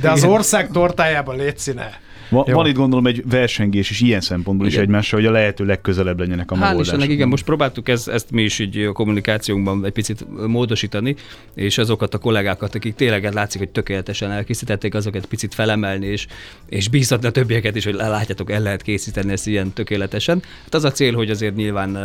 de 0.00 0.10
az 0.10 0.24
ország 0.24 0.68
tortájában 0.72 1.36
légy 1.36 1.58
színe. 1.58 2.00
Va- 2.32 2.48
Jó. 2.48 2.54
van 2.54 2.66
itt 2.66 2.74
gondolom 2.74 3.06
egy 3.06 3.22
versengés 3.28 3.90
is 3.90 4.00
ilyen 4.00 4.20
szempontból 4.20 4.66
is 4.66 4.72
Igen. 4.72 4.84
egymással, 4.84 5.20
hogy 5.20 5.28
a 5.28 5.32
lehető 5.32 5.64
legközelebb 5.64 6.18
legyenek 6.18 6.50
a 6.50 6.54
Hál' 6.54 6.58
megoldások. 6.58 6.94
Istennek, 6.94 7.10
igen, 7.14 7.28
most 7.28 7.44
próbáltuk 7.44 7.88
ezt, 7.88 8.08
ezt 8.08 8.30
mi 8.30 8.42
is 8.42 8.58
így 8.58 8.78
a 8.78 8.92
kommunikációnkban 8.92 9.84
egy 9.84 9.92
picit 9.92 10.26
módosítani, 10.46 11.16
és 11.54 11.78
azokat 11.78 12.14
a 12.14 12.18
kollégákat, 12.18 12.74
akik 12.74 12.94
tényleg 12.94 13.32
látszik, 13.32 13.60
hogy 13.60 13.70
tökéletesen 13.70 14.30
elkészítették, 14.30 14.94
azokat 14.94 15.26
picit 15.26 15.54
felemelni, 15.54 16.06
és, 16.06 16.26
és 16.68 16.88
bíztatni 16.88 17.26
a 17.26 17.30
többieket 17.30 17.76
is, 17.76 17.84
hogy 17.84 17.94
látjátok, 17.94 18.50
el 18.50 18.62
lehet 18.62 18.82
készíteni 18.82 19.32
ezt 19.32 19.46
ilyen 19.46 19.72
tökéletesen. 19.72 20.42
Hát 20.62 20.74
az 20.74 20.84
a 20.84 20.90
cél, 20.90 21.14
hogy 21.14 21.30
azért 21.30 21.54
nyilván 21.54 21.98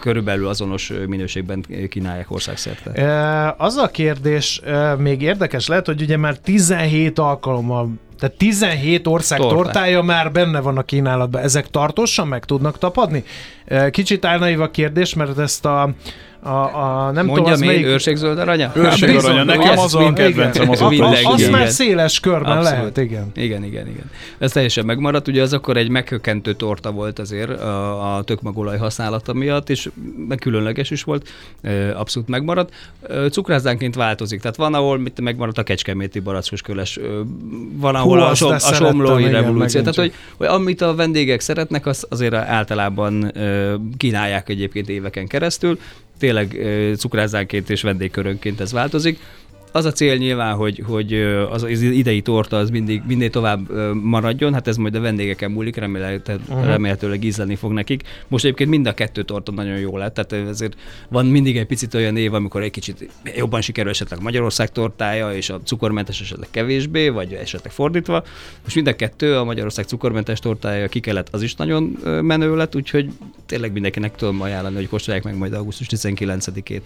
körülbelül 0.00 0.46
azonos 0.48 0.92
minőségben 1.06 1.64
kínálják 1.88 2.30
országszerte. 2.30 3.54
Az 3.58 3.76
a 3.76 3.88
kérdés 3.88 4.60
még 4.98 5.22
érdekes 5.22 5.66
lehet, 5.66 5.86
hogy 5.86 6.02
ugye 6.02 6.16
már 6.16 6.38
17 6.38 7.18
alkalommal 7.18 7.90
tehát 8.22 8.36
17 8.36 9.06
ország 9.06 9.38
Torta. 9.38 9.54
tortája 9.54 10.02
már 10.02 10.32
benne 10.32 10.60
van 10.60 10.78
a 10.78 10.82
kínálatban. 10.82 11.42
Ezek 11.42 11.70
tartósan 11.70 12.28
meg 12.28 12.44
tudnak 12.44 12.78
tapadni? 12.78 13.24
Kicsit 13.90 14.24
álnaív 14.24 14.60
a 14.60 14.70
kérdés, 14.70 15.14
mert 15.14 15.38
ezt 15.38 15.64
a, 15.64 15.90
a, 16.44 16.50
a 16.50 17.10
nem 17.10 17.26
tudom, 17.26 17.26
Mondjam 17.26 17.52
az 17.52 17.60
én, 17.60 17.66
melyik... 17.66 17.84
őrségzöld 17.84 18.38
aranya? 18.38 18.72
Őrség 18.74 19.12
Bizony, 19.12 19.30
aranya, 19.30 19.56
nekem 19.56 19.78
az 19.78 19.94
az 19.94 19.94
a 19.94 20.12
kedvencem, 20.12 20.70
az 20.70 20.80
a 20.80 20.90
már 21.50 21.68
széles 21.68 22.20
körben 22.20 22.56
Abszolút. 22.56 22.78
lehet, 22.78 22.96
igen. 22.96 23.30
Igen, 23.34 23.64
igen, 23.64 23.86
igen. 23.86 24.10
Ez 24.38 24.52
teljesen 24.52 24.84
megmaradt. 24.84 25.28
Ugye 25.28 25.42
az 25.42 25.52
akkor 25.52 25.76
egy 25.76 25.88
meghökkentő 25.88 26.52
torta 26.52 26.90
volt 26.90 27.18
azért 27.18 27.60
a, 27.60 28.16
a 28.16 28.22
tökmagolaj 28.22 28.78
használata 28.78 29.32
miatt, 29.32 29.70
és 29.70 29.90
meg 30.28 30.38
különleges 30.38 30.90
is 30.90 31.02
volt, 31.02 31.28
abszolút 31.94 32.28
megmaradt. 32.28 32.74
Ö, 33.02 33.26
Cukrászánként 33.28 33.94
változik, 33.94 34.40
tehát 34.40 34.56
van, 34.56 34.74
ahol 34.74 34.98
mit 34.98 35.20
megmaradt 35.20 35.58
a 35.58 35.62
kecskeméti 35.62 36.20
barackos 36.20 36.62
köles, 36.62 36.98
van, 37.72 37.94
ahol 37.94 38.18
Hú, 38.18 38.24
a, 38.24 38.34
som, 38.34 38.52
a 38.52 38.58
somlói 38.58 39.20
igen, 39.20 39.32
revolúció. 39.32 39.80
Tehát, 39.80 39.94
hogy, 39.94 40.12
hogy 40.36 40.46
amit 40.46 40.80
a 40.80 40.94
vendégek 40.94 41.40
szeretnek, 41.40 41.86
az 41.86 42.06
azért 42.08 42.34
általában 42.34 43.32
kínálják 43.96 44.48
egyébként 44.48 44.88
éveken 44.88 45.26
keresztül. 45.26 45.78
Tényleg 46.18 46.58
cukrászánként 46.96 47.70
és 47.70 47.82
vendégkörönként 47.82 48.60
ez 48.60 48.72
változik. 48.72 49.18
Az 49.72 49.84
a 49.84 49.92
cél 49.92 50.16
nyilván, 50.16 50.54
hogy, 50.54 50.82
hogy 50.86 51.12
az, 51.50 51.62
az 51.62 51.80
idei 51.80 52.20
torta 52.20 52.56
az 52.56 52.70
mindig, 52.70 53.02
minél 53.06 53.30
tovább 53.30 53.60
maradjon, 54.02 54.52
hát 54.52 54.68
ez 54.68 54.76
majd 54.76 54.94
a 54.94 55.00
vendégeken 55.00 55.50
múlik, 55.50 55.76
remélhetőleg, 55.76 56.40
uh-huh. 56.48 56.66
remélhetőleg 56.66 57.24
ízleni 57.24 57.54
fog 57.54 57.72
nekik. 57.72 58.02
Most 58.28 58.44
egyébként 58.44 58.70
mind 58.70 58.86
a 58.86 58.94
kettő 58.94 59.22
torta 59.22 59.52
nagyon 59.52 59.78
jó 59.78 59.96
lett, 59.96 60.14
tehát 60.14 60.48
ezért 60.48 60.76
van 61.08 61.26
mindig 61.26 61.56
egy 61.56 61.66
picit 61.66 61.94
olyan 61.94 62.16
év, 62.16 62.34
amikor 62.34 62.62
egy 62.62 62.70
kicsit 62.70 63.08
jobban 63.36 63.60
sikerül 63.60 63.90
esetleg 63.90 64.22
Magyarország 64.22 64.72
tortája, 64.72 65.34
és 65.34 65.50
a 65.50 65.60
cukormentes 65.64 66.20
esetleg 66.20 66.48
kevésbé, 66.50 67.08
vagy 67.08 67.32
esetleg 67.32 67.72
fordítva. 67.72 68.24
Most 68.62 68.74
mind 68.74 68.86
a 68.86 68.96
kettő, 68.96 69.36
a 69.36 69.44
Magyarország 69.44 69.84
cukormentes 69.84 70.38
tortája 70.38 70.88
ki 70.88 71.00
kellett, 71.00 71.28
az 71.30 71.42
is 71.42 71.54
nagyon 71.54 71.82
menő 72.22 72.56
lett, 72.56 72.76
úgyhogy 72.76 73.10
tényleg 73.46 73.72
mindenkinek 73.72 74.16
tudom 74.16 74.40
ajánlani, 74.40 74.74
hogy 74.74 74.88
kóstolják 74.88 75.24
meg 75.24 75.36
majd 75.36 75.52
augusztus 75.52 75.86
19-től. 75.90 76.80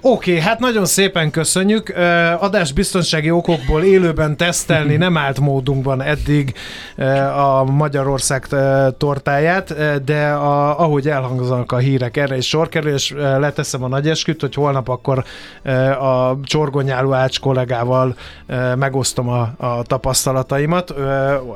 Oké, 0.00 0.30
okay, 0.30 0.38
hát 0.38 0.58
nagyon 0.58 0.86
szépen 0.86 1.30
köszönjük. 1.30 1.92
Ö, 2.24 2.34
Adás 2.38 2.72
biztonsági 2.72 3.30
okokból 3.30 3.82
élőben 3.82 4.36
tesztelni 4.36 4.96
nem 4.96 5.16
állt 5.16 5.40
módunkban 5.40 6.02
eddig 6.02 6.54
ö, 6.96 7.04
a 7.20 7.64
Magyarország 7.64 8.46
ö, 8.50 8.88
tortáját, 8.98 9.74
de 10.04 10.26
a, 10.26 10.80
ahogy 10.80 11.08
elhangzanak 11.08 11.72
a 11.72 11.76
hírek, 11.76 12.16
erre 12.16 12.36
is 12.36 12.48
sor 12.48 12.68
kerül, 12.68 12.92
és 12.92 13.14
leteszem 13.16 13.82
a 13.82 13.88
nagy 13.88 14.08
esküt, 14.08 14.40
hogy 14.40 14.54
holnap 14.54 14.88
akkor 14.88 15.24
a 16.00 16.40
csorgonyáló 16.42 17.12
Ács 17.12 17.40
kollégával 17.40 18.16
megosztom 18.76 19.28
a, 19.28 19.54
a 19.56 19.82
tapasztalataimat 19.82 20.94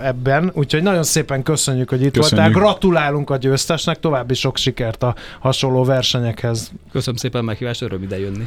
ebben, 0.02 0.50
úgyhogy 0.54 0.82
nagyon 0.82 1.02
szépen 1.02 1.42
köszönjük, 1.42 1.88
hogy 1.88 2.02
itt 2.02 2.12
Köszönjük. 2.12 2.46
voltál. 2.46 2.62
Gratulálunk 2.62 3.30
a 3.30 3.36
győztesnek, 3.36 4.00
további 4.00 4.34
sok 4.34 4.56
sikert 4.56 5.02
a 5.02 5.14
hasonló 5.38 5.84
versenyekhez. 5.84 6.72
Köszönöm 6.92 7.16
szépen 7.16 7.40
a 7.40 7.44
meghívást, 7.44 7.82
öröm 7.82 8.02
ide 8.02 8.18
jönni. 8.18 8.46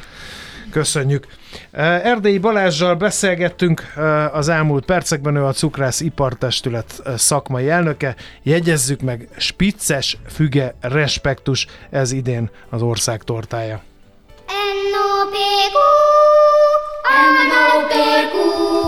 Köszönjük. 0.71 1.27
Erdélyi 1.71 2.37
Balázsjal 2.37 2.95
beszélgettünk 2.95 3.93
az 4.31 4.49
elmúlt 4.49 4.85
percekben, 4.85 5.35
ő 5.35 5.45
a 5.45 5.51
Cukrász 5.53 6.01
Ipartestület 6.01 7.01
szakmai 7.17 7.69
elnöke. 7.69 8.15
Jegyezzük 8.43 9.01
meg, 9.01 9.27
spicces 9.37 10.17
füge 10.29 10.75
respektus, 10.81 11.67
ez 11.89 12.11
idén 12.11 12.49
az 12.69 12.81
ország 12.81 13.23
tortája. 13.23 13.81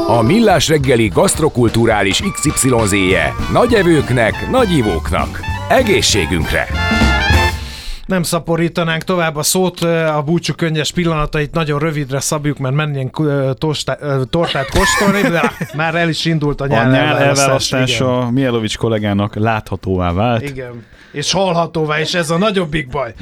A 0.07 0.21
Millás 0.21 0.67
reggeli 0.67 1.07
gasztrokulturális 1.07 2.23
XYZ-je 2.33 3.33
nagy 3.51 3.73
evőknek, 3.73 4.49
nagy 4.49 4.71
ivóknak. 4.71 5.39
Egészségünkre! 5.69 6.92
Nem 8.05 8.23
szaporítanánk 8.23 9.03
tovább 9.03 9.35
a 9.35 9.43
szót, 9.43 9.81
a 9.81 10.21
búcsú 10.25 10.53
könnyes 10.53 10.91
pillanatait 10.91 11.53
nagyon 11.53 11.79
rövidre 11.79 12.19
szabjuk, 12.19 12.57
mert 12.57 12.75
menjünk 12.75 13.21
tortát 14.29 14.69
kóstolni, 14.69 15.21
de 15.29 15.51
már 15.75 15.95
el 15.95 16.09
is 16.09 16.25
indult 16.25 16.61
a 16.61 16.67
nyár, 16.67 16.87
a 16.87 16.91
nyár 16.91 17.21
elválasztása 17.21 18.29
Mielovics 18.31 18.77
kollégának 18.77 19.35
láthatóvá 19.35 20.11
vált. 20.11 20.41
Igen 20.41 20.91
és 21.13 21.31
hallhatóvá, 21.31 21.99
és 21.99 22.13
ez 22.13 22.29
a 22.29 22.37
nagyobbik 22.37 22.87
baj. 22.89 23.13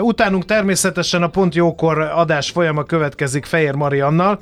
Utánunk 0.00 0.44
természetesen 0.44 1.22
a 1.22 1.28
Pont 1.28 1.54
Jókor 1.54 1.98
adás 1.98 2.50
folyama 2.50 2.82
következik 2.82 3.44
Fehér 3.44 3.74
Mariannal, 3.74 4.38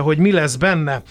hogy 0.00 0.18
mi 0.18 0.32
lesz 0.32 0.56
benne. 0.56 1.02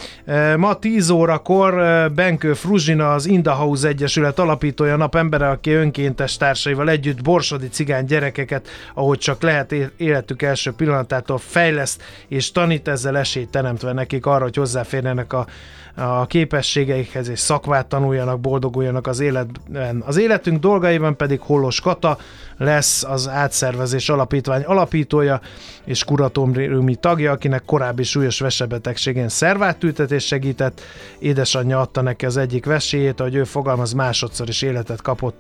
Ma 0.58 0.74
10 0.74 1.10
órakor 1.10 1.74
Benkő 2.16 2.54
Fruzsina, 2.54 3.14
az 3.14 3.26
Indahouse 3.26 3.88
Egyesület 3.88 4.40
alapítója 4.40 4.96
napembere, 4.96 5.50
aki 5.50 5.72
önkéntes 5.72 6.38
társaival 6.38 6.90
együtt 6.90 7.15
borsodi 7.22 7.68
cigány 7.68 8.06
gyerekeket, 8.06 8.68
ahogy 8.94 9.18
csak 9.18 9.42
lehet 9.42 9.76
életük 9.98 10.42
első 10.42 10.72
pillanatától 10.72 11.38
fejleszt 11.38 12.04
és 12.28 12.52
tanít, 12.52 12.88
ezzel 12.88 13.18
esélyt 13.18 13.50
teremtve 13.50 13.94
nekik 13.94 14.26
arra, 14.26 14.44
hogy 14.44 14.56
hozzáférjenek 14.56 15.34
a 15.34 15.48
a 15.96 16.26
képességeikhez, 16.26 17.30
és 17.30 17.40
szakvát 17.40 17.86
tanuljanak, 17.86 18.40
boldoguljanak 18.40 19.08
az 19.08 19.20
életben. 19.20 20.04
Az 20.06 20.18
életünk 20.18 20.60
dolgaiban 20.60 21.16
pedig 21.16 21.40
Hollos 21.40 21.82
Kata 21.82 22.18
lesz 22.58 23.04
az 23.04 23.28
átszervezés 23.28 24.10
alapítvány 24.10 24.64
alapítója 24.64 25.42
és 25.84 26.04
kuratóriumi 26.04 26.96
tagja, 26.96 27.32
akinek 27.32 27.64
korábbi 27.66 28.04
súlyos 28.04 28.40
vesebetegségén 28.40 29.30
szervátültetés 29.30 30.26
segített. 30.26 30.82
Édesanyja 31.20 31.80
adta 31.80 32.02
neki 32.02 32.26
az 32.26 32.38
egyik 32.38 32.66
veséjét, 32.66 33.20
ahogy 33.20 33.36
ő 33.36 33.44
fogalmaz, 33.44 33.94
másodszor 33.94 34.48
is 34.48 34.62
életet 34.62 35.02
kapott 35.02 35.40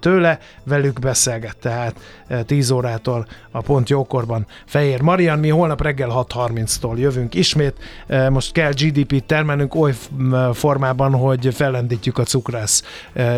tőle, 0.00 0.38
velük 0.64 0.98
beszélget, 0.98 1.56
tehát 1.56 1.94
10 2.46 2.70
órától 2.70 3.26
a 3.50 3.60
pont 3.60 3.88
jókorban. 3.88 4.46
Fehér 4.66 5.00
Marian, 5.00 5.38
mi 5.38 5.48
holnap 5.48 5.82
reggel 5.82 6.08
6.30-tól 6.28 6.96
jövünk 6.96 7.34
ismét, 7.34 7.76
most 8.30 8.52
kell 8.52 8.70
GDP-t 8.70 9.24
termelnünk 9.68 9.74
oly 9.74 9.94
formában, 10.54 11.12
hogy 11.12 11.54
fellendítjük 11.54 12.18
a 12.18 12.22
cukrász 12.22 12.82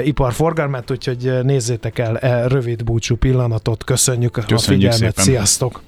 iparforgalmát, 0.05 0.91
úgyhogy 0.91 1.39
nézzétek 1.43 1.99
el 1.99 2.19
e 2.19 2.47
rövid 2.47 2.85
búcsú 2.85 3.17
pillanatot, 3.17 3.85
köszönjük, 3.85 4.33
köszönjük 4.33 4.59
a 4.59 4.63
figyelmet, 4.63 4.99
szépen. 4.99 5.25
sziasztok! 5.25 5.83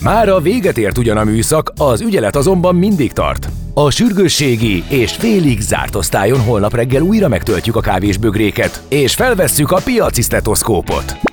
Már 0.00 0.28
a 0.28 0.40
véget 0.40 0.78
ért 0.78 0.98
ugyan 0.98 1.16
a 1.16 1.24
műszak, 1.24 1.72
az 1.76 2.00
ügyelet 2.00 2.36
azonban 2.36 2.74
mindig 2.74 3.12
tart. 3.12 3.48
A 3.74 3.90
sürgősségi 3.90 4.84
és 4.88 5.12
félig 5.12 5.60
zárt 5.60 5.94
osztályon 5.94 6.40
holnap 6.40 6.74
reggel 6.74 7.02
újra 7.02 7.28
megtöltjük 7.28 7.76
a 7.76 7.80
kávésbögréket, 7.80 8.82
és 8.88 9.14
felvesszük 9.14 9.70
a 9.70 9.80
piaci 9.84 10.22
stetoszkópot. 10.22 11.31